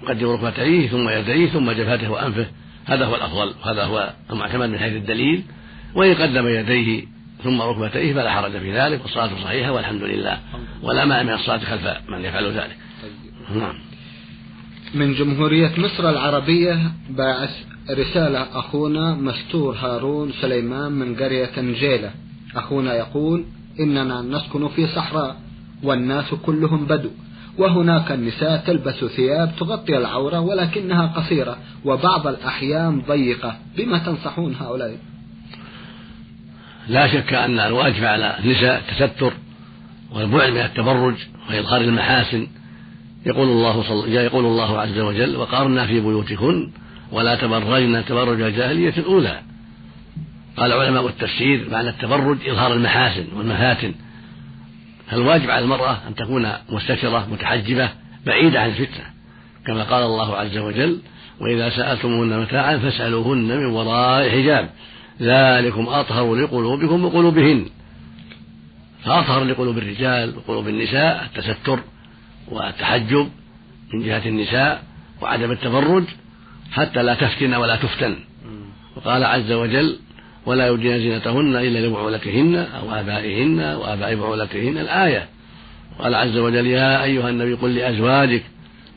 يقدم 0.03 0.29
ركبتيه 0.29 0.89
ثم 0.89 1.09
يديه 1.09 1.47
ثم 1.47 1.71
جبهته 1.71 2.11
وأنفه. 2.11 2.47
هذا 2.85 3.05
هو 3.05 3.15
الأفضل 3.15 3.55
وهذا 3.65 3.85
هو 3.85 4.13
المعتمد 4.31 4.69
من 4.69 4.79
حيث 4.79 4.93
الدليل. 4.93 5.43
وإن 5.95 6.15
قدم 6.15 6.49
يديه 6.49 7.05
ثم 7.45 7.63
ركبتيه 7.63 8.15
فلا 8.15 8.31
حرج 8.33 8.51
في 8.51 8.79
ذلك 8.79 9.03
والصلاة 9.03 9.31
صحيحة 9.45 9.73
والحمد 9.73 10.03
لله. 10.03 10.39
ولا 10.83 11.05
مانع 11.05 11.23
من 11.23 11.33
الصلاة 11.33 11.59
خلف 11.59 11.87
من 12.09 12.25
يفعل 12.25 12.53
ذلك. 12.53 12.77
نعم. 13.55 13.75
من 14.95 15.15
جمهورية 15.15 15.73
مصر 15.79 16.11
العربية 16.11 16.93
باعث 17.11 17.51
رسالة 17.91 18.59
أخونا 18.59 19.15
مستور 19.15 19.77
هارون 19.77 20.33
سليمان 20.41 20.93
من 20.93 21.17
قرية 21.17 21.61
نجيلة. 21.61 22.11
أخونا 22.57 22.95
يقول 22.95 23.45
إننا 23.81 24.23
نسكن 24.23 24.69
في 24.69 24.87
صحراء 24.87 25.37
والناس 25.83 26.35
كلهم 26.35 26.87
بدو. 26.87 27.11
وهناك 27.59 28.13
النساء 28.13 28.63
تلبس 28.67 29.05
ثياب 29.05 29.53
تغطي 29.59 29.97
العورة 29.97 30.41
ولكنها 30.41 31.07
قصيرة 31.07 31.57
وبعض 31.85 32.27
الأحيان 32.27 33.03
ضيقة. 33.09 33.57
بما 33.77 33.99
تنصحون 33.99 34.55
هؤلاء؟ 34.61 34.99
لا 36.89 37.07
شك 37.09 37.35
أن 37.35 37.59
الواجب 37.59 38.05
على 38.05 38.37
النساء 38.39 38.83
التستر 38.89 39.33
والبعد 40.15 40.51
من 40.51 40.59
التبرج 40.59 41.15
وإظهار 41.51 41.81
المحاسن. 41.81 42.47
يقول 43.27 43.49
الله 43.49 43.83
صل... 43.83 44.09
يقول 44.09 44.45
الله 44.45 44.81
عز 44.81 44.99
وجل 44.99 45.37
وقارنا 45.37 45.87
في 45.87 46.01
بيوتكن 46.01 46.71
ولا 47.13 47.35
تبرجن 47.35 48.05
تبرج 48.05 48.41
الجاهلية 48.41 48.95
الأولى. 48.99 49.41
قال 50.57 50.73
علماء 50.73 51.07
التفسير 51.07 51.71
معنى 51.71 51.89
التبرج 51.89 52.49
إظهار 52.49 52.73
المحاسن 52.73 53.27
والمفاتن. 53.37 53.95
فالواجب 55.11 55.51
على 55.51 55.65
المرأة 55.65 55.99
أن 56.09 56.15
تكون 56.15 56.53
مستترة 56.69 57.29
متحجبة 57.33 57.91
بعيدة 58.27 58.61
عن 58.61 58.69
الفتنة 58.69 59.05
كما 59.67 59.83
قال 59.83 60.03
الله 60.03 60.37
عز 60.37 60.59
وجل 60.59 60.99
وإذا 61.41 61.71
سألتموهن 61.71 62.41
متاعا 62.41 62.79
فاسألوهن 62.79 63.49
من 63.49 63.67
وراء 63.67 64.31
حجاب 64.31 64.71
ذلكم 65.21 65.89
أطهر 65.89 66.35
لقلوبكم 66.35 67.05
وقلوبهن. 67.05 67.67
فأطهر 69.05 69.45
لقلوب 69.45 69.79
الرجال 69.79 70.37
وقلوب 70.37 70.69
النساء 70.69 71.25
التستر 71.25 71.81
والتحجب 72.49 73.31
من 73.95 74.05
جهة 74.05 74.29
النساء 74.29 74.83
وعدم 75.21 75.51
التبرج 75.51 76.05
حتى 76.73 77.03
لا 77.03 77.15
تفتن 77.15 77.55
ولا 77.55 77.77
تفتن. 77.77 78.17
وقال 78.97 79.25
عز 79.25 79.53
وجل 79.53 79.99
ولا 80.47 80.67
يبدين 80.67 80.99
زينتهن 80.99 81.57
إلا 81.57 81.87
لبعولتهن 81.87 82.55
أو 82.55 82.95
آبائهن 82.95 83.61
وآباء 83.61 84.15
بعولتهن 84.15 84.79
الآية. 84.79 85.29
قال 85.99 86.15
عز 86.15 86.37
وجل 86.37 86.67
يا 86.67 87.05
أيها 87.05 87.31
النبي 87.31 87.55
قل 87.55 87.75
لأزواجك 87.75 88.43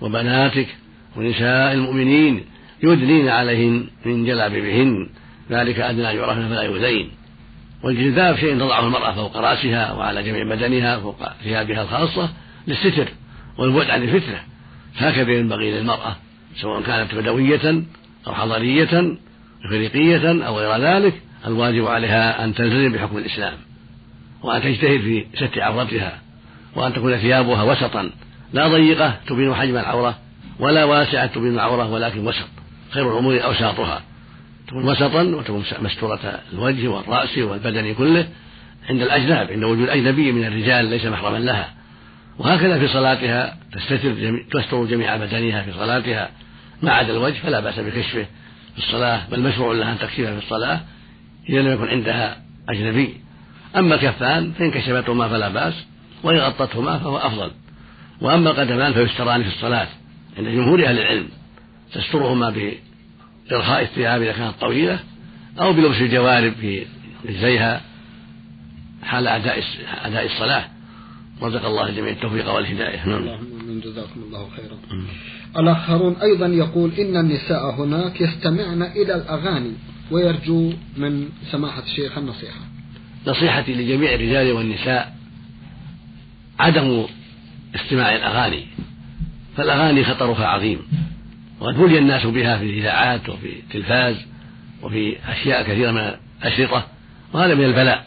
وبناتك 0.01 0.67
ونساء 1.15 1.73
المؤمنين 1.73 2.43
يدنين 2.83 3.29
عليهن 3.29 3.87
من 4.05 4.25
جلابيبهن 4.25 5.09
ذلك 5.51 5.79
أدنى 5.79 6.03
يعرفن 6.03 6.49
فلا 6.49 6.61
يؤذين. 6.61 7.11
والجلباب 7.83 8.37
شيء 8.37 8.55
تضعه 8.55 8.87
المرأة 8.87 9.11
فوق 9.11 9.37
رأسها 9.37 9.93
وعلى 9.93 10.23
جميع 10.23 10.43
بدنها 10.55 10.99
فوق 10.99 11.17
ثيابها 11.43 11.81
الخاصة 11.81 12.29
للستر 12.67 13.07
والبعد 13.57 13.89
عن 13.89 14.03
الفتنة. 14.03 14.39
هكذا 14.97 15.31
ينبغي 15.31 15.71
للمرأة 15.71 16.15
سواء 16.61 16.81
كانت 16.81 17.15
بدوية 17.15 17.83
أو 18.27 18.33
حضرية 18.33 19.17
إفريقية 19.65 20.47
أو 20.47 20.59
غير 20.59 20.81
ذلك 20.81 21.13
الواجب 21.47 21.87
عليها 21.87 22.43
أن 22.43 22.53
تلتزم 22.53 22.91
بحكم 22.91 23.17
الإسلام 23.17 23.53
وأن 24.43 24.61
تجتهد 24.61 24.99
في 24.99 25.25
ستر 25.35 25.61
عورتها 25.61 26.19
وأن 26.75 26.93
تكون 26.93 27.17
ثيابها 27.17 27.63
وسطا. 27.63 28.09
لا 28.53 28.67
ضيقة 28.67 29.15
تبين 29.27 29.53
حجم 29.53 29.77
العورة 29.77 30.17
ولا 30.59 30.83
واسعة 30.83 31.25
تبين 31.25 31.53
العورة 31.53 31.91
ولكن 31.91 32.27
وسط 32.27 32.47
خير 32.91 33.13
الأمور 33.13 33.43
أوساطها. 33.43 34.01
تكون 34.67 34.89
وسطا 34.89 35.23
وتكون 35.23 35.63
مستورة 35.81 36.39
الوجه 36.53 36.87
والرأس 36.87 37.37
والبدن 37.37 37.93
كله 37.93 38.27
عند 38.89 39.01
الأجناب 39.01 39.51
عند 39.51 39.63
وجود 39.63 39.89
أجنبي 39.89 40.31
من 40.31 40.45
الرجال 40.45 40.85
ليس 40.85 41.05
محرما 41.05 41.37
لها. 41.37 41.73
وهكذا 42.39 42.79
في 42.79 42.87
صلاتها 42.87 43.57
تستتر 43.73 44.11
جميع 44.11 44.43
تستر 44.51 44.85
جميع 44.85 45.17
بدنها 45.17 45.61
في 45.61 45.73
صلاتها. 45.73 46.29
ما 46.81 46.91
عدا 46.91 47.13
الوجه 47.13 47.33
فلا 47.33 47.59
بأس 47.59 47.79
بكشفه 47.79 48.25
في 48.73 48.77
الصلاة 48.77 49.21
بل 49.31 49.39
مشروع 49.39 49.73
لها 49.73 49.91
أن 49.91 49.99
تكشفه 49.99 50.39
في 50.39 50.45
الصلاة. 50.45 50.81
إذا 51.49 51.61
لم 51.61 51.73
يكن 51.73 51.87
عندها 51.87 52.41
أجنبي. 52.69 53.13
أما 53.75 53.95
الكفان 53.95 54.51
فإن 54.51 54.71
كشفتهما 54.71 55.29
فلا 55.29 55.49
بأس 55.49 55.73
وإن 56.23 56.37
غطتهما 56.37 56.99
فهو 56.99 57.17
أفضل. 57.17 57.51
وأما 58.21 58.49
القدمان 58.51 58.93
فيستران 58.93 59.43
في 59.43 59.49
الصلاة. 59.49 59.87
عند 60.37 60.47
جمهور 60.47 60.85
أهل 60.85 60.99
العلم 60.99 61.27
تسترهما 61.93 62.49
بإرخاء 63.49 63.81
الثياب 63.81 64.21
إذا 64.21 64.31
كانت 64.31 64.53
طويلة 64.61 64.99
أو 65.59 65.73
بلبس 65.73 66.01
الجوارب 66.01 66.53
في 66.53 66.85
رجليها 67.25 67.81
حال 69.03 69.27
أداء 69.27 69.63
أداء 70.05 70.25
الصلاة. 70.25 70.65
رزق 71.41 71.65
الله 71.65 71.89
الجميع 71.89 72.11
التوفيق 72.11 72.53
والهداية. 72.53 73.07
نعم. 73.07 73.37
جزاكم 73.83 74.21
الله 74.27 74.49
خيرا. 74.55 75.05
الآخرون 75.57 76.15
أيضا 76.15 76.47
يقول 76.47 76.91
إن 76.99 77.17
النساء 77.17 77.71
هناك 77.71 78.21
يستمعن 78.21 78.81
إلى 78.81 79.15
الأغاني. 79.15 79.73
ويرجو 80.11 80.73
من 80.97 81.29
سماحة 81.51 81.83
الشيخ 81.83 82.17
النصيحة. 82.17 82.59
نصيحتي 83.27 83.73
لجميع 83.73 84.13
الرجال 84.13 84.51
والنساء 84.51 85.15
عدم 86.59 87.05
استماع 87.75 88.15
الأغاني 88.15 88.65
فالأغاني 89.57 90.03
خطرها 90.03 90.45
عظيم 90.47 90.79
وقد 91.59 91.77
بلي 91.77 91.99
الناس 91.99 92.25
بها 92.25 92.57
في 92.57 92.63
الإذاعات 92.63 93.29
وفي 93.29 93.59
التلفاز 93.59 94.15
وفي 94.81 95.15
أشياء 95.27 95.63
كثيرة 95.63 95.91
من 95.91 96.11
الأشرطة 96.41 96.85
وهذا 97.33 97.55
من 97.55 97.63
البلاء. 97.63 98.05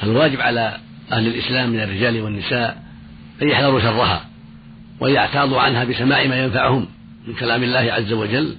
فالواجب 0.00 0.40
على 0.40 0.78
أهل 1.12 1.26
الإسلام 1.26 1.70
من 1.70 1.80
الرجال 1.80 2.20
والنساء 2.20 2.82
أن 3.42 3.48
يحذروا 3.48 3.80
شرها 3.80 4.26
ويعتاضوا 5.00 5.60
عنها 5.60 5.84
بسماع 5.84 6.26
ما 6.26 6.44
ينفعهم 6.44 6.86
من 7.26 7.34
كلام 7.34 7.62
الله 7.62 7.92
عز 7.92 8.12
وجل. 8.12 8.56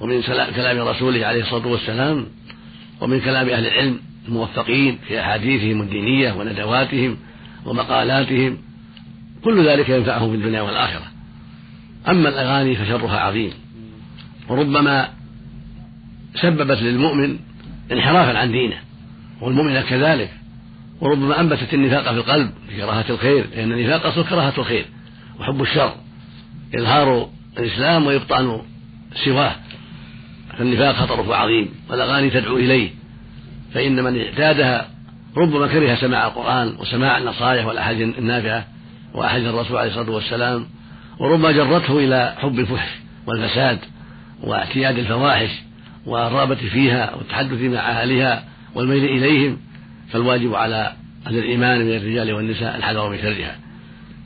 ومن 0.00 0.22
كلام 0.56 0.88
رسوله 0.88 1.26
عليه 1.26 1.42
الصلاة 1.42 1.66
والسلام 1.66 2.26
ومن 3.00 3.20
كلام 3.20 3.48
أهل 3.48 3.66
العلم 3.66 4.00
الموفقين 4.28 4.98
في 5.08 5.20
أحاديثهم 5.20 5.82
الدينية 5.82 6.32
وندواتهم 6.32 7.16
ومقالاتهم 7.64 8.58
كل 9.44 9.68
ذلك 9.68 9.88
ينفعهم 9.88 10.30
في 10.30 10.36
الدنيا 10.36 10.60
والآخرة. 10.60 11.04
أما 12.08 12.28
الأغاني 12.28 12.76
فشرها 12.76 13.20
عظيم. 13.20 13.50
وربما 14.48 15.08
سببت 16.34 16.82
للمؤمن 16.82 17.38
انحرافا 17.92 18.38
عن 18.38 18.52
دينه 18.52 18.76
والمؤمن 19.40 19.80
كذلك. 19.80 20.30
وربما 21.00 21.40
أنبتت 21.40 21.74
النفاق 21.74 22.02
في 22.02 22.10
القلب 22.10 22.50
بكراهة 22.68 23.04
الخير 23.10 23.46
لأن 23.56 23.72
النفاق 23.72 24.06
أصل 24.06 24.24
كراهة 24.24 24.54
الخير 24.58 24.84
وحب 25.40 25.62
الشر. 25.62 25.94
إظهار 26.74 27.30
الإسلام 27.58 28.06
وإبطان 28.06 28.60
سواه. 29.24 29.54
فالنفاق 30.58 30.94
خطره 30.94 31.34
عظيم 31.34 31.68
والأغاني 31.90 32.30
تدعو 32.30 32.56
إليه. 32.56 32.90
فإن 33.74 34.04
من 34.04 34.20
اعتادها 34.20 34.88
ربما 35.36 35.66
كره 35.66 35.94
سماع 35.94 36.26
القرآن 36.26 36.76
وسماع 36.78 37.18
النصائح 37.18 37.66
والأحاديث 37.66 38.18
النافعة 38.18 38.64
وأحاديث 39.14 39.48
الرسول 39.48 39.76
عليه 39.76 39.90
الصلاة 39.90 40.10
والسلام 40.10 40.66
وربما 41.18 41.52
جرته 41.52 41.98
إلى 41.98 42.34
حب 42.38 42.58
الفحش 42.58 42.88
والفساد 43.26 43.78
واعتياد 44.42 44.98
الفواحش 44.98 45.50
والرغبة 46.06 46.54
فيها 46.54 47.14
والتحدث 47.14 47.60
مع 47.60 47.78
أهلها 47.78 48.44
والميل 48.74 49.04
إليهم 49.04 49.58
فالواجب 50.10 50.54
على 50.54 50.92
أهل 51.26 51.38
الإيمان 51.38 51.78
من 51.78 51.96
الرجال 51.96 52.32
والنساء 52.32 52.76
الحذر 52.76 53.10
من 53.10 53.18
شرها. 53.18 53.56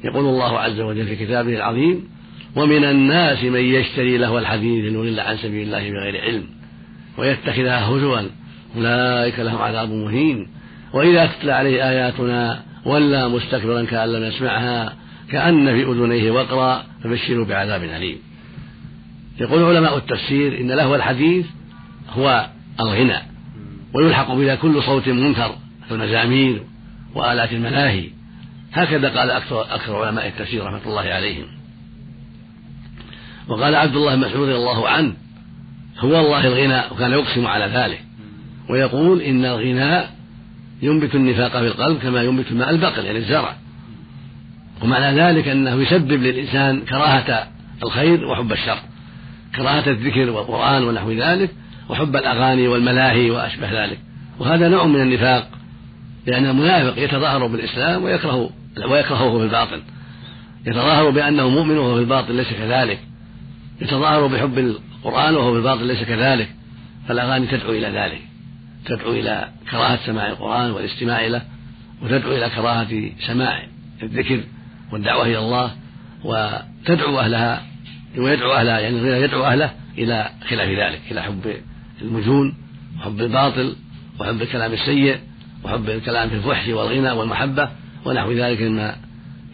يقول 0.04 0.24
الله 0.24 0.58
عز 0.58 0.80
وجل 0.80 1.06
في 1.06 1.16
كتابه 1.16 1.56
العظيم 1.56 2.08
ومن 2.56 2.84
الناس 2.84 3.44
من 3.44 3.60
يشتري 3.60 4.18
له 4.18 4.38
الحديث 4.38 4.84
ليضل 4.84 5.20
عن 5.20 5.36
سبيل 5.36 5.66
الله 5.66 5.90
بغير 5.90 6.20
علم 6.20 6.46
ويتخذها 7.18 7.86
هزوا 7.86 8.20
أولئك 8.76 9.38
لهم 9.38 9.58
عذاب 9.58 9.90
مهين 9.90 10.48
وإذا 10.92 11.26
تتلى 11.26 11.52
عليه 11.52 11.88
آياتنا 11.90 12.62
ولى 12.84 13.28
مستكبرا 13.28 13.84
كأن 13.84 14.12
لم 14.12 14.24
يسمعها 14.24 14.92
كأن 15.30 15.66
في 15.66 15.82
أذنيه 15.82 16.30
وقرا 16.30 16.84
فبشروا 17.04 17.44
بعذاب 17.44 17.82
أليم. 17.82 18.18
يقول 19.40 19.62
علماء 19.62 19.96
التفسير 19.96 20.60
إن 20.60 20.72
لهو 20.72 20.94
الحديث 20.94 21.46
هو 22.10 22.46
الغنى 22.80 23.18
ويلحق 23.94 24.34
بها 24.34 24.54
كل 24.54 24.82
صوت 24.82 25.08
منكر 25.08 25.54
كالمزامير 25.88 26.62
وآلات 27.14 27.52
الملاهي 27.52 28.10
هكذا 28.72 29.08
قال 29.08 29.30
أكثر, 29.30 29.74
أكثر 29.74 30.04
علماء 30.04 30.28
التفسير 30.28 30.64
رحمة 30.64 30.80
الله 30.86 31.02
عليهم. 31.02 31.61
وقال 33.52 33.74
عبد 33.74 33.96
الله 33.96 34.16
مسعود 34.16 34.48
رضي 34.48 34.56
الله 34.56 34.88
عنه 34.88 35.12
هو 35.98 36.20
الله 36.20 36.46
الغنى 36.46 36.82
وكان 36.90 37.12
يقسم 37.12 37.46
على 37.46 37.64
ذلك. 37.64 38.04
ويقول 38.70 39.20
إن 39.20 39.44
الغنى 39.44 40.04
ينبت 40.82 41.14
النفاق 41.14 41.50
في 41.50 41.66
القلب 41.66 41.98
كما 41.98 42.22
ينبت 42.22 42.50
الماء 42.50 42.70
البقل 42.70 43.04
يعني 43.04 43.18
الزرع. 43.18 43.56
ومعنى 44.82 45.20
ذلك 45.20 45.48
أنه 45.48 45.82
يسبب 45.82 46.12
للإنسان 46.12 46.80
كراهة 46.80 47.48
الخير 47.82 48.24
وحب 48.24 48.52
الشر. 48.52 48.78
كراهة 49.56 49.90
الذكر 49.90 50.30
والقرآن 50.30 50.84
ونحو 50.84 51.10
ذلك 51.10 51.50
وحب 51.88 52.16
الأغاني 52.16 52.68
والملاهي 52.68 53.30
وأشبه 53.30 53.84
ذلك. 53.84 53.98
وهذا 54.38 54.68
نوع 54.68 54.86
من 54.86 55.00
النفاق 55.00 55.48
لأن 56.26 56.46
المنافق 56.46 56.98
يتظاهر 56.98 57.46
بالإسلام 57.46 58.04
ويكره 58.04 58.50
ويكرهه 58.88 59.38
في 59.38 59.44
الباطن 59.44 59.82
يتظاهر 60.66 61.10
بأنه 61.10 61.48
مؤمن 61.48 61.76
وهو 61.78 61.94
في 61.94 62.00
الباطن 62.00 62.36
ليس 62.36 62.52
كذلك. 62.52 62.98
يتظاهر 63.82 64.26
بحب 64.26 64.58
القرآن 64.58 65.34
وهو 65.34 65.52
في 65.52 65.58
الباطن 65.58 65.82
ليس 65.82 66.02
كذلك 66.02 66.48
فالأغاني 67.08 67.46
تدعو 67.46 67.72
إلى 67.72 67.86
ذلك 67.86 68.20
تدعو 68.86 69.12
إلى 69.12 69.48
كراهة 69.70 70.06
سماع 70.06 70.26
القرآن 70.26 70.70
والاستماع 70.70 71.26
له 71.26 71.42
وتدعو 72.02 72.32
إلى 72.32 72.50
كراهة 72.50 73.10
سماع 73.26 73.62
الذكر 74.02 74.40
والدعوة 74.92 75.26
إلى 75.26 75.38
الله 75.38 75.70
وتدعو 76.24 77.20
أهلها 77.20 77.62
ويدعو 78.18 78.52
أهلها 78.52 78.80
يعني 78.80 79.22
يدعو 79.22 79.44
أهله 79.44 79.72
إلى 79.98 80.30
خلاف 80.48 80.68
ذلك 80.68 81.00
إلى 81.10 81.22
حب 81.22 81.54
المجون 82.02 82.54
وحب 82.98 83.20
الباطل 83.20 83.76
وحب 84.20 84.42
الكلام 84.42 84.72
السيء 84.72 85.18
وحب 85.64 85.90
الكلام 85.90 86.28
في 86.28 86.34
الفحش 86.34 86.68
والغنى 86.68 87.10
والمحبة 87.10 87.68
ونحو 88.04 88.32
ذلك 88.32 88.62
مما 88.62 88.96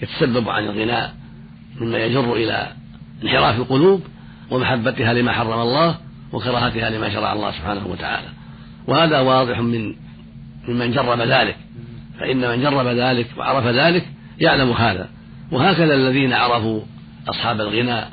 يتسبب 0.03 0.49
عن 0.49 0.65
الغناء 0.65 1.15
مما 1.81 1.99
يجر 1.99 2.35
إلى 2.35 2.73
انحراف 3.23 3.57
القلوب 3.57 4.03
ومحبتها 4.51 5.15
لما 5.15 5.33
حرم 5.33 5.61
الله 5.61 5.99
وكراهتها 6.33 6.91
لما 6.91 7.11
شرع 7.11 7.33
الله 7.33 7.51
سبحانه 7.51 7.87
وتعالى. 7.87 8.29
وهذا 8.87 9.21
واضح 9.21 9.61
من 9.61 9.95
ممن 10.69 10.93
جرب 10.93 11.21
ذلك. 11.21 11.57
فإن 12.21 12.49
من 12.49 12.63
جرب 12.63 12.87
ذلك 12.87 13.27
وعرف 13.37 13.67
ذلك 13.67 14.07
يعلم 14.41 14.71
هذا. 14.71 15.09
وهكذا 15.53 15.95
الذين 15.95 16.33
عرفوا 16.33 16.81
أصحاب 17.29 17.61
الغنى 17.61 18.05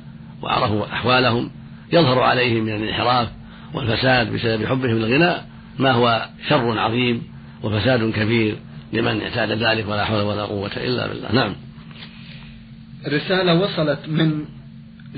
وعرفوا 0.42 0.86
أحوالهم 0.86 1.52
يظهر 1.94 2.20
عليهم 2.20 2.64
من 2.64 2.76
الانحراف 2.76 3.28
والفساد 3.74 4.34
بسبب 4.34 4.66
حبهم 4.66 4.92
للغناء 4.92 5.46
ما 5.80 5.92
هو 5.92 6.26
شر 6.50 6.80
عظيم 6.80 7.24
وفساد 7.64 8.12
كبير 8.12 8.56
لمن 8.94 9.22
اعتاد 9.22 9.52
ذلك 9.52 9.88
ولا 9.88 10.06
حول 10.06 10.22
ولا 10.22 10.42
قوة 10.42 10.72
إلا 10.78 11.08
بالله. 11.08 11.32
نعم. 11.32 11.56
رسالة 13.08 13.54
وصلت 13.54 14.00
من 14.08 14.46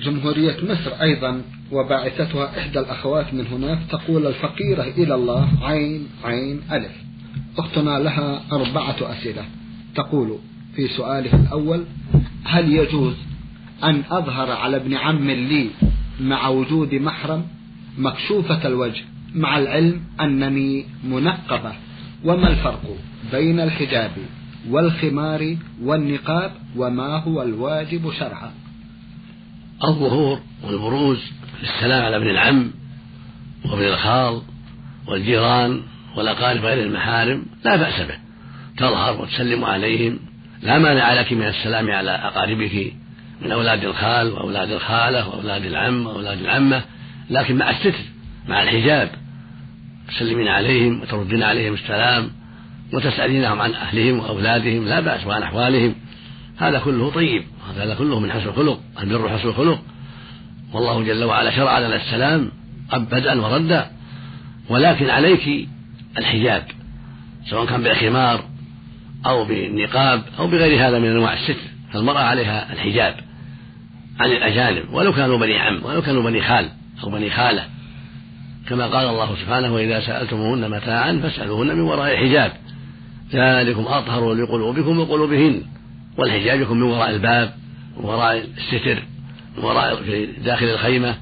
جمهورية 0.04 0.58
مصر 0.64 0.92
أيضا 1.02 1.42
وباعثتها 1.72 2.60
إحدى 2.60 2.80
الأخوات 2.80 3.34
من 3.34 3.48
هناك 3.48 3.80
تقول 3.90 4.28
الفقيرة 4.28 4.84
إلى 4.84 5.16
الله 5.16 5.50
عين 5.62 6.08
عين 6.24 6.62
ألف. 6.72 6.92
أختنا 7.58 8.00
لها 8.00 8.42
أربعة 8.52 8.96
أسئلة. 9.02 9.46
تقول 9.96 10.38
في 10.76 10.88
سؤاله 10.88 11.36
الأول 11.36 11.84
هل 12.44 12.74
يجوز 12.74 13.14
أن 13.84 14.04
أظهر 14.12 14.52
على 14.52 14.78
ابن 14.78 14.94
عم 14.94 15.32
لي 15.32 15.70
مع 16.20 16.48
وجود 16.48 16.96
محرم 16.96 17.44
مكشوفة 17.98 18.68
الوجه 18.68 19.04
مع 19.36 19.58
العلم 19.58 20.02
أنني 20.22 20.86
منقبة؟ 21.04 21.74
وما 22.26 22.48
الفرق 22.48 22.98
بين 23.32 23.60
الحجاب 23.60 24.12
والخمار 24.70 25.58
والنقاب؟ 25.84 26.52
وما 26.76 27.18
هو 27.18 27.42
الواجب 27.42 28.12
شرعا؟ 28.12 28.52
الظهور 29.84 30.40
والبروز 30.64 31.32
للسلام 31.62 32.06
على 32.06 32.16
ابن 32.16 32.30
العم 32.30 32.72
وابن 33.66 33.84
الخال 33.84 34.42
والجيران 35.08 35.82
والأقارب 36.16 36.66
غير 36.66 36.84
المحارم 36.84 37.46
لا 37.66 37.76
بأس 37.76 38.02
به. 38.02 38.18
تظهر 38.78 39.22
وتسلم 39.22 39.66
عليهم. 39.66 40.20
لا 40.62 40.78
مانع 40.80 41.14
لك 41.14 41.34
من 41.34 41.48
السلام 41.48 41.92
على 41.92 42.12
أقاربك 42.12 42.94
من 43.42 43.52
أولاد 43.52 43.84
الخال 43.84 44.32
وأولاد 44.34 44.72
الخالة 44.72 45.30
وأولاد 45.30 45.66
العم 45.66 46.08
وأولاد 46.08 46.40
العمة 46.40 46.82
لكن 47.30 47.56
مع 47.56 47.70
الستر 47.70 47.96
مع 48.48 48.64
الحجاب. 48.64 49.10
تسلمين 50.08 50.48
عليهم 50.48 51.02
وتردين 51.02 51.44
عليهم 51.44 51.74
السلام 51.74 52.30
وتسألينهم 52.94 53.62
عن 53.62 53.74
أهلهم 53.74 54.20
وأولادهم 54.20 54.86
لا 54.88 55.00
بأس 55.00 55.26
وعن 55.26 55.44
أحوالهم. 55.44 55.96
هذا 56.58 56.80
كله 56.80 57.12
طيب 57.12 57.44
هذا 57.78 57.96
كله 57.96 58.20
من 58.20 58.32
حسن 58.32 58.50
الخلق 58.50 58.80
البر 59.04 59.30
حسن 59.30 59.50
الخلق. 59.50 59.80
والله 60.74 61.04
جل 61.04 61.24
وعلا 61.24 61.52
شرع 61.52 61.80
لنا 61.80 61.96
السلام 61.96 62.52
بدءا 62.94 63.42
وردا. 63.42 63.92
ولكن 64.70 65.10
عليك 65.10 65.68
الحجاب 66.18 66.64
سواء 67.46 67.66
كان 67.66 67.84
بالخمار 67.84 68.44
أو 69.26 69.46
بالنقاب 69.46 70.24
أو 70.40 70.48
بغير 70.48 70.88
هذا 70.88 71.00
من 71.00 71.06
أنواع 71.06 71.34
الستر 71.34 71.56
فالمرأة 71.94 72.20
عليها 72.20 72.74
الحجاب 72.74 73.16
عن 74.20 74.32
الأجانب 74.32 74.94
ولو 74.94 75.14
كانوا 75.14 75.38
بني 75.38 75.58
عم 75.58 75.80
ولو 75.84 76.02
كانوا 76.02 76.24
بني 76.24 76.42
خال 76.42 76.70
أو 77.04 77.10
بني 77.10 77.30
خالة. 77.30 77.66
كما 78.70 78.88
قال 78.88 79.08
الله 79.08 79.36
سبحانه 79.36 79.74
وإذا 79.74 80.00
سألتموهن 80.00 80.72
متاعا 80.72 81.20
فاسألوهن 81.24 81.68
من 81.68 81.82
وراء 81.82 82.18
حجاب 82.18 82.52
ذلكم 83.34 83.82
أطهر 83.82 84.34
لقلوبكم 84.34 85.00
وقلوبهن. 85.00 85.64
والحجاب 86.18 86.62
يكون 86.62 86.80
من 86.80 86.84
وراء 86.84 87.10
الباب 87.10 87.54
من 87.98 88.06
وراء 88.06 88.46
الستر 88.58 89.04
من 89.58 89.64
وراء 89.64 89.96
في 89.96 90.26
داخل 90.26 90.66
الخيمة 90.66 91.16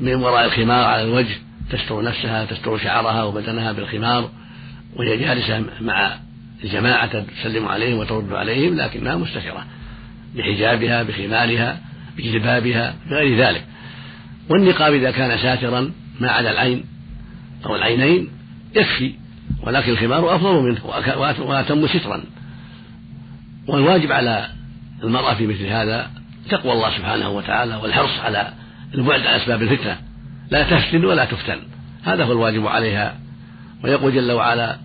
من 0.00 0.14
وراء 0.14 0.44
الخمار 0.44 0.84
على 0.84 1.02
الوجه 1.02 1.34
تستر 1.70 2.02
نفسها 2.02 2.44
تستر 2.44 2.78
شعرها 2.78 3.22
وبدنها 3.22 3.72
بالخمار 3.72 4.30
وهي 4.96 5.16
جالسة 5.16 5.64
مع 5.80 6.16
الجماعة 6.64 7.24
تسلم 7.40 7.68
عليهم 7.68 7.98
وترد 7.98 8.32
عليهم 8.32 8.76
لكنها 8.76 9.16
مستترة 9.16 9.64
بحجابها 10.36 11.02
بخمارها 11.02 11.80
بجلبابها 12.16 12.94
بغير 13.10 13.46
ذلك. 13.46 13.64
والنقاب 14.48 14.94
إذا 14.94 15.10
كان 15.10 15.38
ساترا 15.38 15.92
ما 16.20 16.30
عدا 16.30 16.50
العين 16.50 16.84
أو 17.66 17.76
العينين 17.76 18.28
يكفي 18.74 19.14
ولكن 19.62 19.92
الخمار 19.92 20.36
أفضل 20.36 20.62
منه 20.62 20.80
وأتم 21.38 21.86
سترا. 21.86 22.22
والواجب 23.68 24.12
على 24.12 24.46
المرأة 25.02 25.34
في 25.34 25.46
مثل 25.46 25.66
هذا 25.66 26.10
تقوى 26.50 26.72
الله 26.72 26.90
سبحانه 26.96 27.30
وتعالى 27.30 27.76
والحرص 27.76 28.18
على 28.24 28.52
البعد 28.94 29.20
عن 29.20 29.40
أسباب 29.40 29.62
الفتنة. 29.62 29.98
لا 30.50 30.62
تفتن 30.62 31.04
ولا 31.04 31.24
تفتن. 31.24 31.58
هذا 32.04 32.24
هو 32.24 32.32
الواجب 32.32 32.66
عليها. 32.66 33.14
ويقول 33.84 34.14
جل 34.14 34.32
وعلا 34.32 34.76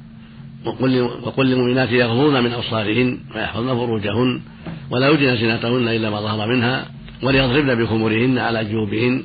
وقل, 0.65 1.01
وقل 1.01 1.45
للمؤمنات 1.45 1.91
يغضون 1.91 2.43
من 2.43 2.53
أبصارهن 2.53 3.19
ويحفظن 3.35 3.67
فروجهن 3.67 4.41
ولا 4.89 5.07
يبدين 5.07 5.37
زينتهن 5.37 5.87
إلا 5.87 6.09
ما 6.09 6.21
ظهر 6.21 6.47
منها 6.47 6.85
وليضربن 7.23 7.75
بخمورهن 7.75 8.37
على 8.37 8.65
جيوبهن 8.65 9.23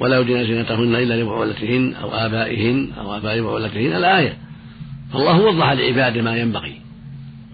ولا 0.00 0.18
يبدين 0.18 0.44
زينتهن 0.46 0.94
إلا 0.94 1.22
لبعولتهن 1.22 1.94
أو 2.02 2.10
آبائهن 2.10 2.88
أو 3.00 3.16
آباء 3.16 3.40
بعولتهن 3.40 3.96
الآية 3.96 4.36
فالله 5.12 5.40
وضح 5.40 5.72
لعباده 5.72 6.22
ما 6.22 6.36
ينبغي. 6.36 6.83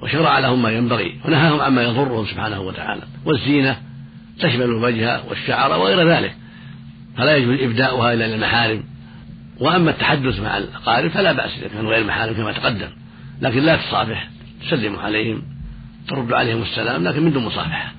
وشرع 0.03 0.39
لهم 0.39 0.63
ما 0.63 0.71
ينبغي 0.71 1.21
ونهاهم 1.25 1.61
عما 1.61 1.83
يضرهم 1.83 2.27
سبحانه 2.27 2.61
وتعالى 2.61 3.03
والزينة 3.25 3.77
تشمل 4.39 4.63
الوجه 4.63 5.21
والشعر 5.29 5.81
وغير 5.81 6.09
ذلك 6.09 6.35
فلا 7.17 7.37
يجوز 7.37 7.61
إبداؤها 7.61 8.13
إلا 8.13 8.35
للمحارم 8.35 8.85
وأما 9.61 9.91
التحدث 9.91 10.41
مع 10.41 10.59
الأقارب 10.59 11.11
فلا 11.11 11.33
بأس 11.33 11.59
إذا 11.59 11.69
كانوا 11.69 11.91
غير 11.91 12.05
محارم 12.05 12.35
كما 12.35 12.53
تقدم 12.53 12.89
لكن 13.43 13.63
لا 13.63 13.77
تصافح 13.77 14.29
تسلم 14.63 14.97
عليهم 14.97 15.43
ترد 16.09 16.33
عليهم 16.33 16.63
السلام 16.63 17.05
لكن 17.05 17.23
من 17.23 17.33
دون 17.33 17.45
مصافحة. 17.45 17.93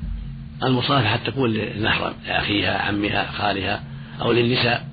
المصافحة 0.64 1.20
تكون 1.26 1.50
للمحرم 1.50 2.14
لأخيها 2.28 2.78
عمها 2.78 3.32
خالها 3.32 3.84
أو 4.22 4.32
للنساء. 4.32 4.88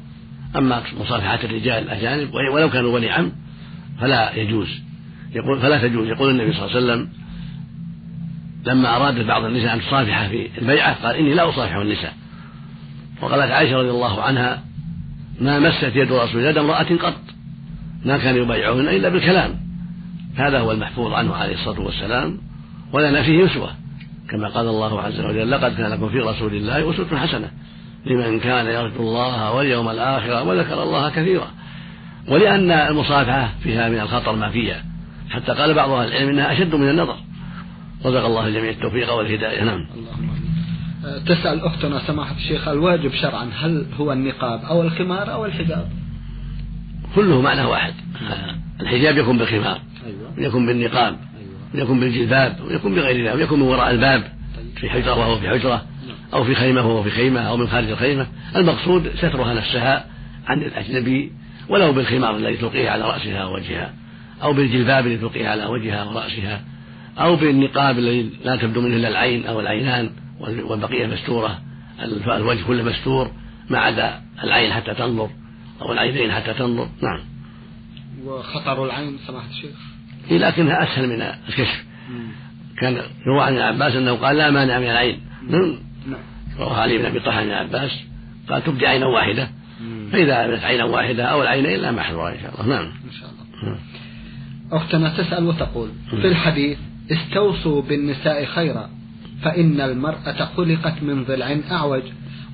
أما 0.57 0.83
مصافحة 1.01 1.39
الرجال 1.45 1.83
الأجانب 1.83 2.35
ولو 2.35 2.71
كانوا 2.71 2.99
بني 2.99 3.11
عم 3.11 3.33
فلا 4.01 4.35
يجوز. 4.35 4.69
يقول 5.35 5.61
فلا 5.61 5.79
تجوز. 5.79 6.09
يقول 6.09 6.31
النبي 6.31 6.53
صلى 6.53 6.67
الله 6.67 6.77
عليه 6.77 6.85
وسلم 6.85 7.09
لما 8.67 8.97
أراد 8.97 9.27
بعض 9.27 9.45
النساء 9.45 9.75
أن 9.75 9.81
تصافح 9.81 10.29
في 10.29 10.49
البيعة 10.59 11.07
قال 11.07 11.17
إني 11.17 11.35
لا 11.35 11.49
أصافح 11.49 11.75
النساء. 11.75 12.15
وقالت 13.23 13.53
عائشة 13.53 13.77
رضي 13.77 13.91
الله 13.91 14.23
عنها 14.23 14.63
ما 15.41 15.59
مست 15.59 15.93
يد 15.95 16.13
رسول 16.13 16.45
يد 16.45 16.59
امرأة 16.59 16.97
قط. 16.97 17.21
ما 18.05 18.19
كان 18.19 18.37
يبايعهن 18.37 18.89
إلا 18.89 19.09
بالكلام. 19.09 19.55
هذا 20.37 20.59
هو 20.59 20.73
المحفوظ 20.73 21.13
عنه 21.13 21.35
عليه 21.35 21.55
الصلاة 21.55 21.81
والسلام 21.81 22.39
ولنا 22.93 23.23
فيه 23.23 23.47
أسوة 23.47 23.71
كما 24.31 24.49
قال 24.49 24.69
الله 24.69 25.01
عز 25.01 25.21
وجل 25.21 25.51
لقد 25.51 25.77
كان 25.77 25.91
لكم 25.91 26.09
في 26.09 26.19
رسول 26.19 26.55
الله 26.55 26.91
أسوة 26.91 27.19
حسنة 27.19 27.51
لمن 28.07 28.41
كان 28.41 28.67
يرجو 28.67 29.01
الله 29.01 29.53
واليوم 29.53 29.89
الآخر 29.89 30.49
وذكر 30.49 30.83
الله 30.83 31.11
كثيرا. 31.11 31.47
ولأن 32.29 32.71
المصافحة 32.71 33.53
فيها 33.63 33.89
من 33.89 34.01
الخطر 34.01 34.37
ما 34.37 34.51
فيها. 34.51 34.85
حتى 35.31 35.53
قال 35.53 35.75
بعض 35.75 35.91
أهل 35.91 36.09
العلم 36.09 36.29
إنها 36.29 36.53
أشد 36.53 36.75
من 36.75 36.91
النظر 36.91 37.17
رزق 38.05 38.25
الله 38.25 38.47
الجميع 38.47 38.71
التوفيق 38.71 39.13
والهداية 39.13 39.65
نعم 39.65 39.87
اللهم 39.97 40.29
تسأل 41.27 41.61
أختنا 41.61 41.99
سماحة 42.07 42.37
الشيخ 42.37 42.69
الواجب 42.69 43.13
شرعا 43.13 43.51
هل 43.55 43.87
هو 44.01 44.13
النقاب 44.13 44.65
أو 44.65 44.83
الخمار 44.83 45.33
أو 45.33 45.45
الحجاب 45.45 45.89
كله 47.15 47.41
معنى 47.41 47.65
واحد 47.65 47.95
الحجاب 48.81 49.19
يكون 49.19 49.39
بالخمار 49.39 49.81
أيوة. 50.07 50.39
ويكون 50.39 50.67
بالنقاب 50.67 51.17
أيوة. 51.39 51.75
ويكون 51.75 52.01
بالجلباب 52.01 52.57
ويكون 52.69 52.95
بغير 52.95 53.27
ذلك 53.27 53.35
ويكون 53.35 53.61
من 53.61 53.67
وراء 53.67 53.91
الباب 53.91 54.23
طيب. 54.57 54.79
في 54.79 54.91
حجرة 54.91 55.19
وهو 55.19 55.37
في 55.37 55.49
حجرة 55.49 55.83
نعم. 56.07 56.17
أو 56.35 56.45
في 56.45 56.55
خيمة 56.55 56.81
وهو 56.81 57.03
في 57.03 57.11
خيمة 57.11 57.41
أو 57.41 57.57
من 57.57 57.69
خارج 57.69 57.91
الخيمة 57.91 58.27
المقصود 58.57 59.11
سترها 59.17 59.55
نفسها 59.55 60.05
عن 60.47 60.63
الأجنبي 60.63 61.33
ولو 61.69 61.93
بالخمار 61.93 62.37
الذي 62.37 62.57
تلقيه 62.57 62.91
على 62.91 63.05
رأسها 63.05 63.45
ووجهها 63.45 63.93
أو 64.43 64.53
بالجلباب 64.53 65.07
الذي 65.07 65.19
تلقيه 65.19 65.49
على 65.49 65.67
وجهها 65.67 66.05
ورأسها 66.05 66.65
أو 67.19 67.37
بالنقاب 67.37 67.99
الذي 67.99 68.31
لا 68.45 68.57
تبدو 68.57 68.81
منه 68.81 68.97
إلا 68.97 69.09
العين 69.09 69.47
أو 69.47 69.61
العينان 69.61 70.11
والبقية 70.41 71.07
مستورة 71.07 71.61
الوجه 72.37 72.63
كله 72.67 72.83
مستور 72.83 73.31
ما 73.71 73.79
عدا 73.79 74.21
العين 74.45 74.73
حتى 74.73 74.95
تنظر 74.95 75.31
أو 75.83 75.93
العينين 75.93 76.33
حتى 76.33 76.55
تنظر. 76.55 76.89
نعم. 77.03 77.21
وخطر 78.25 78.85
العين 78.85 79.19
سماحة 79.27 79.51
الشيخ؟ 79.51 79.77
إيه 80.31 80.39
لكنها 80.39 80.83
أسهل 80.83 81.09
من 81.09 81.23
الكشف. 81.49 81.85
كان 82.81 83.03
روى 83.27 83.45
عن 83.45 83.57
عباس 83.59 83.97
أنه 83.97 84.13
قال 84.13 84.37
لا 84.37 84.51
مانع 84.51 84.79
من 84.79 84.91
العين. 84.91 85.21
نعم. 85.49 85.79
رواه 86.59 86.77
علي 86.77 86.99
بن 86.99 87.05
أبي 87.05 87.21
طلحة 87.21 87.41
عن 87.41 87.51
عباس 87.51 87.91
قال 88.49 88.65
تبدي 88.65 88.87
عينا 88.87 89.07
واحدة. 89.07 89.49
فإذا 90.13 90.35
عينا 90.65 90.85
واحدة 90.85 91.25
أو 91.25 91.43
العينين 91.43 91.81
لا 91.81 91.93
محذور 91.93 92.29
إن 92.29 92.41
شاء 92.43 92.61
الله. 92.61 92.77
نعم. 92.77 92.85
إن 92.85 93.13
شاء 93.21 93.31
الله. 93.31 93.71
نعم. 93.71 93.79
أختنا 94.73 95.09
تسأل 95.09 95.45
وتقول. 95.45 95.89
في 96.11 96.27
الحديث 96.27 96.79
استوصوا 97.13 97.83
بالنساء 97.83 98.45
خيرا 98.45 98.91
فإن 99.43 99.81
المرأة 99.81 100.49
خلقت 100.57 101.03
من 101.03 101.25
ضلع 101.25 101.57
أعوج 101.71 102.03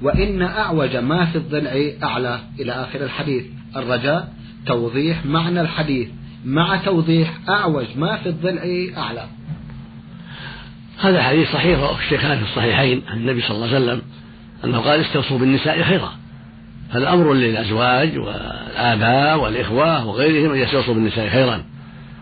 وإن 0.03 0.43
أعوج 0.43 0.97
ما 0.97 1.25
في 1.25 1.39
الضلع 1.39 1.91
أعلى. 2.03 2.41
إلى 2.61 2.73
آخر 2.73 3.05
الحديث. 3.05 3.45
الرجاء 3.77 4.33
توضيح 4.67 5.27
معنى 5.27 5.61
الحديث. 5.61 6.09
مع 6.45 6.77
توضيح 6.77 7.35
أعوج 7.49 7.87
ما 7.97 8.17
في 8.17 8.29
الضلع 8.29 8.63
أعلى. 8.97 9.27
هذا 11.01 11.23
حديث 11.23 11.53
صحيح 11.53 11.79
الشيخان 11.99 12.39
في 12.39 12.45
الصحيحين 12.45 13.03
عن 13.09 13.17
النبي 13.17 13.41
صلى 13.41 13.57
الله 13.57 13.67
عليه 13.67 13.77
وسلم 13.77 14.03
أنه 14.65 14.79
قال 14.79 15.01
استوصوا 15.01 15.39
بالنساء 15.39 15.83
خيرا. 15.83 16.13
هذا 16.91 17.13
أمر 17.13 17.35
للأزواج 17.35 18.19
والآباء 18.19 19.41
والإخوة 19.41 20.07
وغيرهم 20.07 20.53
أن 20.53 20.59
يستوصوا 20.59 20.95
بالنساء 20.95 21.29
خيرا. 21.29 21.65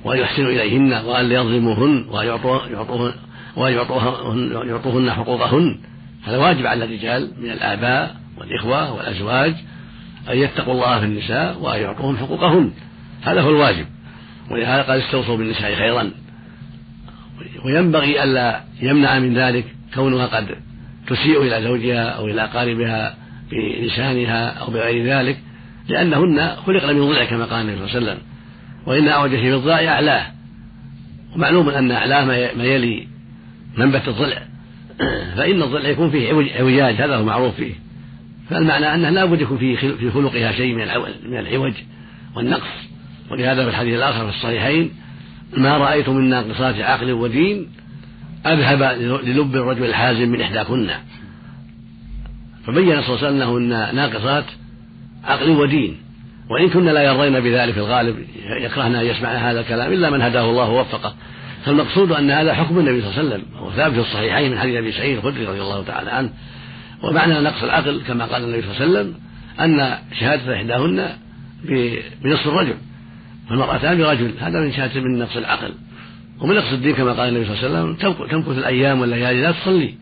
وأن 0.04 0.18
يحسنوا 0.18 0.50
إليهن 0.50 0.92
وأن 0.92 1.28
لا 1.28 1.34
يظلموهن 1.34 2.04
وأن 2.10 2.26
يعطوهن 2.26 3.12
وأن 3.56 4.68
يعطوهن 4.68 5.10
حقوقهن. 5.10 5.78
هذا 6.24 6.36
واجب 6.36 6.66
على 6.66 6.84
الرجال 6.84 7.30
من 7.40 7.50
الآباء 7.50 8.16
والإخوة 8.38 8.92
والأزواج 8.92 9.54
أن 10.30 10.38
يتقوا 10.38 10.74
الله 10.74 10.98
في 10.98 11.04
النساء 11.04 11.58
وأن 11.60 11.80
يعطوهم 11.80 12.16
حقوقهن. 12.16 12.72
هذا 13.22 13.40
هو 13.40 13.50
الواجب. 13.50 13.86
ولهذا 14.50 14.82
قال 14.82 15.00
استوصوا 15.00 15.36
بالنساء 15.36 15.74
خيرا. 15.74 16.10
وينبغي 17.64 18.22
ألا 18.22 18.60
يمنع 18.82 19.18
من 19.18 19.38
ذلك 19.38 19.64
كونها 19.94 20.26
قد 20.26 20.46
تسيء 21.06 21.42
إلى 21.42 21.62
زوجها 21.62 22.08
أو 22.08 22.26
إلى 22.26 22.44
أقاربها 22.44 23.16
بلسانها 23.50 24.48
أو 24.48 24.70
بغير 24.70 25.04
ذلك 25.04 25.38
لأنهن 25.88 26.56
خلقن 26.66 26.96
من 26.96 27.08
ضلع 27.08 27.24
كما 27.24 27.44
قال 27.44 27.60
النبي 27.60 27.88
صلى 27.88 27.98
الله 27.98 28.10
عليه 28.10 28.20
وسلم. 28.20 28.31
وإن 28.86 29.08
أعوج 29.08 29.30
في 29.30 29.54
الضلع 29.54 29.84
أعلاه. 29.88 30.26
ومعلوم 31.34 31.68
أن 31.68 31.90
أعلاه 31.90 32.24
ما 32.56 32.64
يلي 32.64 33.08
منبت 33.78 34.08
الضلع. 34.08 34.42
فإن 35.36 35.62
الضلع 35.62 35.88
يكون 35.88 36.10
فيه 36.10 36.32
عوجاج 36.58 36.94
هذا 36.94 37.16
هو 37.16 37.24
معروف 37.24 37.54
فيه. 37.54 37.74
فالمعنى 38.50 38.94
أنه 38.94 39.10
لا 39.10 39.24
بد 39.24 39.40
يكون 39.40 39.58
فيه 39.58 39.76
في 39.76 40.10
خلقها 40.10 40.52
شيء 40.52 40.74
من 40.74 40.86
من 41.30 41.38
العوج 41.38 41.72
والنقص. 42.36 42.68
ولهذا 43.30 43.64
في 43.64 43.70
الحديث 43.70 43.94
الآخر 43.94 44.30
في 44.30 44.36
الصحيحين 44.36 44.90
ما 45.56 45.78
رأيت 45.78 46.08
من 46.08 46.28
ناقصات 46.28 46.74
عقل 46.80 47.12
ودين 47.12 47.68
أذهب 48.46 48.82
للب 49.24 49.56
الرجل 49.56 49.84
الحازم 49.84 50.28
من 50.28 50.40
إحداكن. 50.40 50.90
فبين 52.66 53.02
صلى 53.02 53.16
الله 53.16 53.26
عليه 53.26 53.36
وسلم 53.36 53.56
أنهن 53.56 53.94
ناقصات 53.94 54.44
عقل 55.24 55.50
ودين. 55.50 55.96
وإن 56.50 56.68
كنا 56.70 56.90
لا 56.90 57.02
يرضين 57.02 57.40
بذلك 57.40 57.74
في 57.74 57.80
الغالب 57.80 58.16
يكرهن 58.60 58.94
أن 58.94 59.06
يسمعن 59.06 59.36
هذا 59.36 59.60
الكلام 59.60 59.92
إلا 59.92 60.10
من 60.10 60.22
هداه 60.22 60.50
الله 60.50 60.70
ووفقه. 60.70 61.14
فالمقصود 61.64 62.12
أن 62.12 62.30
هذا 62.30 62.54
حكم 62.54 62.78
النبي 62.78 63.00
صلى 63.00 63.10
الله 63.10 63.18
عليه 63.18 63.28
وسلم 63.28 63.42
وهو 63.54 63.70
ثابت 63.70 63.94
في 63.94 64.00
الصحيحين 64.00 64.50
من 64.50 64.58
حديث 64.58 64.76
أبي 64.76 64.92
سعيد 64.92 65.16
الخدري 65.16 65.46
رضي 65.46 65.60
الله 65.60 65.84
تعالى 65.84 66.10
عنه. 66.10 66.30
ومعنى 67.02 67.40
نقص 67.40 67.62
العقل 67.62 68.00
كما 68.08 68.24
قال 68.24 68.44
النبي 68.44 68.62
صلى 68.62 68.70
الله 68.70 68.98
عليه 68.98 69.10
وسلم 69.10 69.14
أن 69.60 69.98
شهادة 70.20 70.56
إحداهن 70.56 71.08
بنصف 72.24 72.46
الرجل 72.46 72.74
والمرأتان 73.50 73.98
برجل. 73.98 74.32
هذا 74.40 74.60
من 74.60 74.72
شهادة 74.72 75.00
من 75.00 75.18
نقص 75.18 75.36
العقل. 75.36 75.74
ومن 76.40 76.54
نقص 76.54 76.72
الدين 76.72 76.94
كما 76.94 77.12
قال 77.12 77.28
النبي 77.28 77.44
صلى 77.44 77.66
الله 77.66 77.78
عليه 77.78 77.90
وسلم 77.90 78.28
تمكث 78.30 78.58
الأيام 78.58 79.00
والليالي 79.00 79.42
لا 79.42 79.52
تصلي 79.52 79.94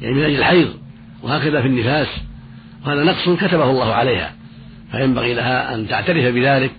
يعني 0.00 0.14
من 0.14 0.22
أجل 0.22 0.38
الحيض 0.38 0.68
وهكذا 1.22 1.60
في 1.60 1.66
النفاس. 1.68 2.08
وهذا 2.86 3.04
نقص 3.04 3.28
كتبه 3.28 3.70
الله 3.70 3.94
عليها. 3.94 4.32
فينبغي 4.92 5.34
لها 5.34 5.74
أن 5.74 5.88
تعترف 5.88 6.34
بذلك 6.34 6.70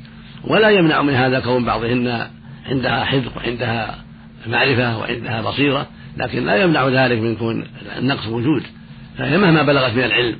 ولا 0.43 0.69
يمنع 0.69 1.01
من 1.01 1.13
هذا 1.13 1.39
كون 1.39 1.65
بعضهن 1.65 2.27
عندها 2.69 3.03
حذق 3.03 3.37
وعندها 3.37 3.95
معرفة 4.47 4.97
وعندها 4.97 5.41
بصيرة 5.41 5.87
لكن 6.17 6.45
لا 6.45 6.55
يمنع 6.55 6.87
ذلك 6.87 7.19
من 7.19 7.35
كون 7.35 7.63
النقص 7.97 8.27
موجود 8.27 8.63
فهي 9.17 9.37
مهما 9.37 9.63
بلغت 9.63 9.93
من 9.93 10.03
العلم 10.03 10.35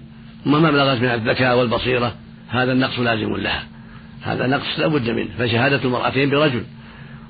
ومهما 0.46 0.72
بلغت 0.72 1.02
من 1.02 1.08
الذكاء 1.08 1.58
والبصيرة 1.58 2.14
هذا 2.54 2.72
النقص 2.72 3.00
لازم 3.00 3.36
لها. 3.36 3.64
هذا 4.24 4.48
نقص 4.48 4.80
لا 4.80 4.88
بد 4.88 5.10
منه 5.10 5.30
فشهادة 5.38 5.84
المرأتين 5.84 6.30
برجل. 6.30 6.64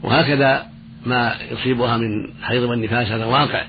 وهكذا 0.04 0.66
ما 1.06 1.34
يصيبها 1.52 1.98
من 1.98 2.34
حيض 2.44 2.64
والنفاس 2.64 3.08
هذا 3.08 3.26
واقع. 3.26 3.64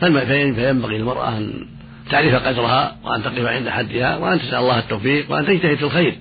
فينبغي 0.00 0.98
للمرأة 0.98 1.38
أن 1.38 1.66
تعرف 2.10 2.34
قدرها 2.34 2.96
وأن 3.04 3.22
تقف 3.22 3.46
عند 3.46 3.68
حدها 3.68 4.16
وأن 4.16 4.40
تسأل 4.40 4.54
الله 4.54 4.78
التوفيق 4.78 5.30
وأن 5.30 5.46
تجتهد 5.46 5.76
في 5.76 5.82
الخير. 5.82 6.18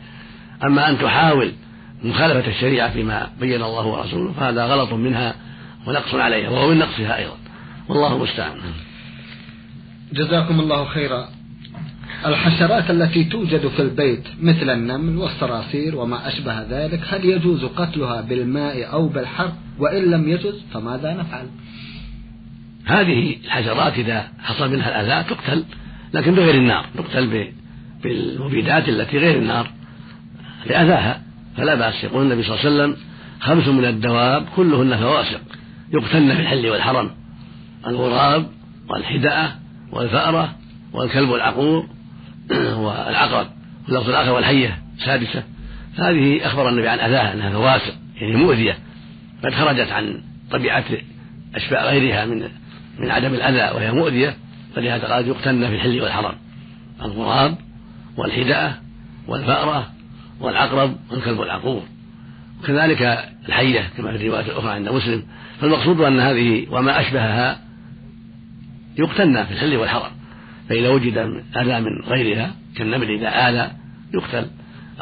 أما 0.63 0.89
أن 0.89 0.97
تحاول 0.97 1.51
مخالفة 2.03 2.51
الشريعة 2.51 2.93
فيما 2.93 3.29
بين 3.39 3.61
الله 3.63 3.85
ورسوله 3.85 4.31
فهذا 4.31 4.65
غلط 4.65 4.93
منها 4.93 5.35
ونقص 5.87 6.15
عليها 6.15 6.49
وهو 6.49 6.69
من 6.69 6.77
نقصها 6.77 7.17
أيضا. 7.17 7.37
والله 7.89 8.15
المستعان. 8.15 8.57
جزاكم 10.13 10.59
الله 10.59 10.85
خيرا. 10.85 11.27
الحشرات 12.25 12.91
التي 12.91 13.23
توجد 13.23 13.67
في 13.67 13.81
البيت 13.81 14.23
مثل 14.41 14.69
النمل 14.69 15.17
والصراصير 15.17 15.95
وما 15.95 16.27
أشبه 16.27 16.61
ذلك 16.61 17.01
هل 17.09 17.25
يجوز 17.25 17.65
قتلها 17.65 18.21
بالماء 18.21 18.93
أو 18.93 19.07
بالحرق؟ 19.07 19.53
وإن 19.79 20.11
لم 20.11 20.29
يجوز 20.29 20.63
فماذا 20.73 21.13
نفعل؟ 21.13 21.47
هذه 22.87 23.35
الحشرات 23.45 23.93
إذا 23.93 24.27
حصل 24.43 24.71
منها 24.71 25.01
الأذى 25.01 25.29
تقتل 25.29 25.63
لكن 26.13 26.35
بغير 26.35 26.55
النار 26.55 26.85
تقتل 26.97 27.51
بالمبيدات 28.03 28.89
التي 28.89 29.17
غير 29.17 29.37
النار 29.37 29.71
لأذاها. 30.65 31.21
فلا 31.57 31.75
بأس 31.75 32.03
يقول 32.03 32.23
النبي 32.23 32.43
صلى 32.43 32.55
الله 32.55 32.65
عليه 32.65 32.75
وسلم 32.75 32.97
خمس 33.39 33.67
من 33.67 33.85
الدواب 33.85 34.45
كلهن 34.55 34.97
فواسق 34.97 35.41
يقتلن 35.93 36.35
في 36.35 36.41
الحل 36.41 36.69
والحرم 36.69 37.11
الغراب 37.87 38.47
والحدأة 38.89 39.51
والفأرة 39.91 40.55
والكلب 40.93 41.33
العقور 41.33 41.87
والعقرب 42.83 43.47
اللفظ 43.89 44.09
الآخر 44.09 44.31
والحية 44.31 44.77
سادسة 45.05 45.43
هذه 45.97 46.45
أخبر 46.47 46.69
النبي 46.69 46.87
عن 46.87 46.99
أذاها 46.99 47.33
أنها 47.33 47.49
فواسق 47.49 47.93
يعني 48.21 48.35
مؤذية 48.35 48.77
قد 49.43 49.53
خرجت 49.53 49.91
عن 49.91 50.21
طبيعة 50.51 50.85
أشباء 51.55 51.87
غيرها 51.89 52.25
من 52.25 52.49
من 52.99 53.11
عدم 53.11 53.33
الأذى 53.33 53.75
وهي 53.75 53.91
مؤذية 53.91 54.35
فلهذا 54.75 55.07
قال 55.07 55.27
يقتلن 55.27 55.67
في 55.67 55.75
الحل 55.75 56.01
والحرم 56.01 56.35
الغراب 57.01 57.55
والحدأة 58.17 58.73
والفأرة 59.27 59.91
والعقرب 60.39 60.95
والكلب 61.11 61.41
العقور. 61.41 61.83
وكذلك 62.63 63.01
الحية 63.47 63.89
كما 63.97 64.11
في 64.11 64.17
الرواية 64.17 64.45
الأخرى 64.45 64.71
عند 64.71 64.89
مسلم. 64.89 65.23
فالمقصود 65.61 66.01
أن 66.01 66.19
هذه 66.19 66.67
وما 66.71 66.99
أشبهها 66.99 67.59
يقتلن 68.97 69.43
في 69.43 69.51
الحل 69.51 69.75
والحرم 69.75 70.11
فإذا 70.69 70.89
وجد 70.89 71.17
أذى 71.57 71.79
من 71.79 72.01
غيرها 72.07 72.55
كالنمل 72.75 73.11
إذا 73.11 73.49
آذى 73.49 73.71
يقتل 74.13 74.47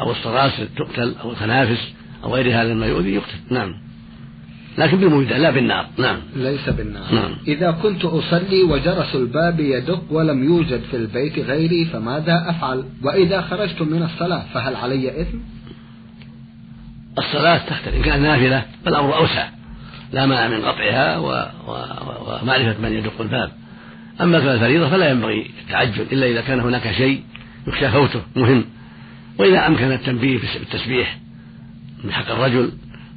أو 0.00 0.10
الصراصر 0.10 0.64
تقتل 0.76 1.14
أو 1.22 1.30
الخنافس 1.30 1.92
أو 2.24 2.34
غير 2.34 2.62
هذا 2.62 2.74
ما 2.74 2.86
يؤذي 2.86 3.14
يقتل. 3.14 3.38
نعم. 3.50 3.85
لكن 4.78 4.96
بالمبيدات 4.96 5.40
لا 5.40 5.50
بالنار. 5.50 5.86
نعم. 5.98 6.18
ليس 6.36 6.68
بالنار. 6.68 7.14
نعم. 7.14 7.36
إذا 7.48 7.70
كنت 7.70 8.04
أصلي 8.04 8.62
وجرس 8.62 9.14
الباب 9.14 9.60
يدق 9.60 10.02
ولم 10.10 10.44
يوجد 10.44 10.80
في 10.90 10.96
البيت 10.96 11.38
غيري 11.38 11.84
فماذا 11.84 12.44
أفعل؟ 12.48 12.84
وإذا 13.02 13.40
خرجت 13.40 13.82
من 13.82 14.02
الصلاة 14.02 14.44
فهل 14.54 14.76
علي 14.76 15.20
إثم؟ 15.20 15.38
الصلاة 17.18 17.58
تختلف. 17.58 17.94
إن 17.94 18.02
كانت 18.02 18.22
نافلة 18.22 18.64
فالأمر 18.84 19.16
أوسع. 19.16 19.48
لا 20.12 20.26
مانع 20.26 20.48
من 20.48 20.64
قطعها 20.64 21.18
و... 21.18 21.28
و... 21.68 21.76
ومعرفة 22.42 22.80
من 22.82 22.92
يدق 22.92 23.20
الباب. 23.20 23.52
أما 24.20 24.38
كان 24.38 24.48
الفريضة 24.48 24.90
فلا 24.90 25.10
ينبغي 25.10 25.50
التعجل 25.62 26.06
إلا 26.12 26.26
إذا 26.26 26.40
كان 26.40 26.60
هناك 26.60 26.92
شيء 26.92 27.22
يخشى 27.66 27.90
فوته 27.90 28.20
مهم. 28.36 28.64
وإذا 29.38 29.66
أمكن 29.66 29.92
التنبيه 29.92 30.38
بالتسبيح 30.38 31.18
من 32.04 32.12
حق 32.12 32.30
الرجل 32.30 32.72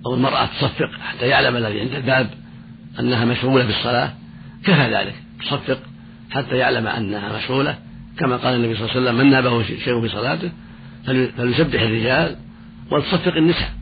أو 0.06 0.14
المرأة 0.14 0.46
تصفق 0.46 0.90
حتى 1.04 1.28
يعلم 1.28 1.56
الذي 1.56 1.80
عند 1.80 1.96
الباب 1.96 2.30
أنها 3.00 3.26
مشغولة 3.26 3.66
بالصلاة 3.66 4.14
كفى 4.64 4.96
ذلك 4.96 5.16
تصفق 5.42 5.80
حتى 6.32 6.58
يعلم 6.58 6.88
أنها 6.88 7.38
مشغولة. 7.38 7.78
كما 8.20 8.38
قال 8.38 8.56
النبي 8.56 8.76
صلى 8.76 8.82
الله 8.82 8.92
عليه 8.92 9.02
وسلم 9.02 9.18
من 9.18 9.32
نابه 9.32 9.64
شيء 9.64 10.02
في 10.02 10.10
صلاته 10.10 10.52
فليسبح 11.38 11.82
الرجال 11.82 12.36
ولتصفق 12.92 13.36
النساء. 13.36 13.74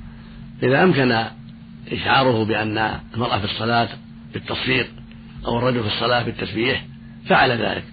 إذا 0.63 0.83
أمكن 0.83 1.23
إشعاره 1.91 2.45
بأن 2.45 2.99
المرأة 3.13 3.39
في 3.39 3.45
الصلاة 3.45 3.87
بالتصفيق 4.33 4.87
أو 5.45 5.57
الرجل 5.57 5.81
في 5.81 5.87
الصلاة 5.87 6.23
بالتسبيح 6.23 6.85
فعل 7.25 7.51
ذلك. 7.51 7.83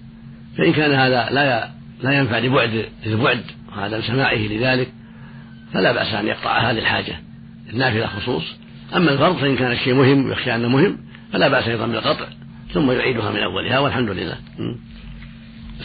فإن 0.57 0.73
كان 0.73 0.91
هذا 0.91 1.29
لا 1.31 1.69
لا 2.03 2.11
ينفع 2.11 2.37
لبعد 2.37 2.85
للبعد 3.05 3.41
وعدم 3.77 4.01
سماعه 4.01 4.35
لذلك 4.35 4.91
فلا 5.73 5.91
بأس 5.91 6.13
أن 6.13 6.27
يقطعها 6.27 6.73
للحاجة 6.73 7.19
النافلة 7.73 8.07
خصوص. 8.07 8.43
أما 8.95 9.11
الفرض 9.11 9.35
فإن 9.35 9.55
كان 9.55 9.71
الشيء 9.71 9.93
مهم 9.93 10.25
ويخشى 10.25 10.55
أنه 10.55 10.67
مهم 10.67 10.97
فلا 11.33 11.47
بأس 11.47 11.67
أيضا 11.67 11.87
بالقطع 11.87 12.25
ثم 12.73 12.91
يعيدها 12.91 13.31
من 13.31 13.39
أولها 13.39 13.79
والحمد 13.79 14.09
لله. 14.09 14.37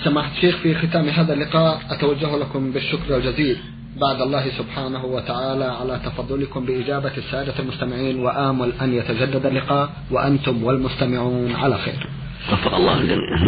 سماحة 0.05 0.33
الشيخ 0.37 0.57
في 0.57 0.75
ختام 0.75 1.09
هذا 1.09 1.33
اللقاء 1.33 1.81
أتوجه 1.91 2.37
لكم 2.37 2.73
بالشكر 2.73 3.17
الجزيل. 3.17 3.57
بعد 4.01 4.21
الله 4.21 4.51
سبحانه 4.59 5.05
وتعالى 5.05 5.65
على 5.65 6.01
تفضلكم 6.05 6.67
بإجابة 6.67 7.13
السادة 7.17 7.55
المستمعين 7.59 8.19
وآمل 8.19 8.73
أن 8.83 8.95
يتجدد 8.95 9.47
اللقاء 9.47 9.91
وأنتم 10.11 10.65
والمستمعون 10.65 11.55
على 11.55 11.79
خير. 11.79 12.07
وفق 12.53 12.75
الله 12.75 13.01
الجميع. 13.01 13.39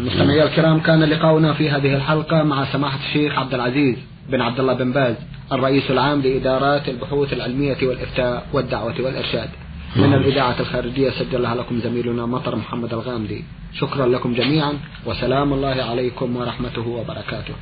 مستمعي 0.00 0.42
الكرام 0.42 0.80
كان 0.80 1.04
لقاؤنا 1.04 1.52
في 1.52 1.70
هذه 1.70 1.94
الحلقة 1.94 2.42
مع 2.42 2.72
سماحة 2.72 2.98
الشيخ 3.08 3.38
عبد 3.38 3.54
العزيز. 3.54 3.96
بن 4.28 4.40
عبد 4.40 4.60
الله 4.60 4.72
بن 4.72 4.92
باز 4.92 5.16
الرئيس 5.52 5.90
العام 5.90 6.20
لإدارات 6.20 6.88
البحوث 6.88 7.32
العلمية 7.32 7.76
والإفتاء 7.82 8.46
والدعوة 8.52 8.94
والإرشاد. 9.00 9.48
من 9.96 10.14
الإذاعة 10.14 10.60
الخارجية 10.60 11.10
سجلها 11.10 11.54
لكم 11.54 11.80
زميلنا 11.80 12.26
مطر 12.26 12.56
محمد 12.56 12.92
الغامدي. 12.92 13.44
شكرا 13.72 14.06
لكم 14.06 14.34
جميعا 14.34 14.78
وسلام 15.06 15.52
الله 15.52 15.82
عليكم 15.82 16.36
ورحمته 16.36 16.88
وبركاته. 16.88 17.54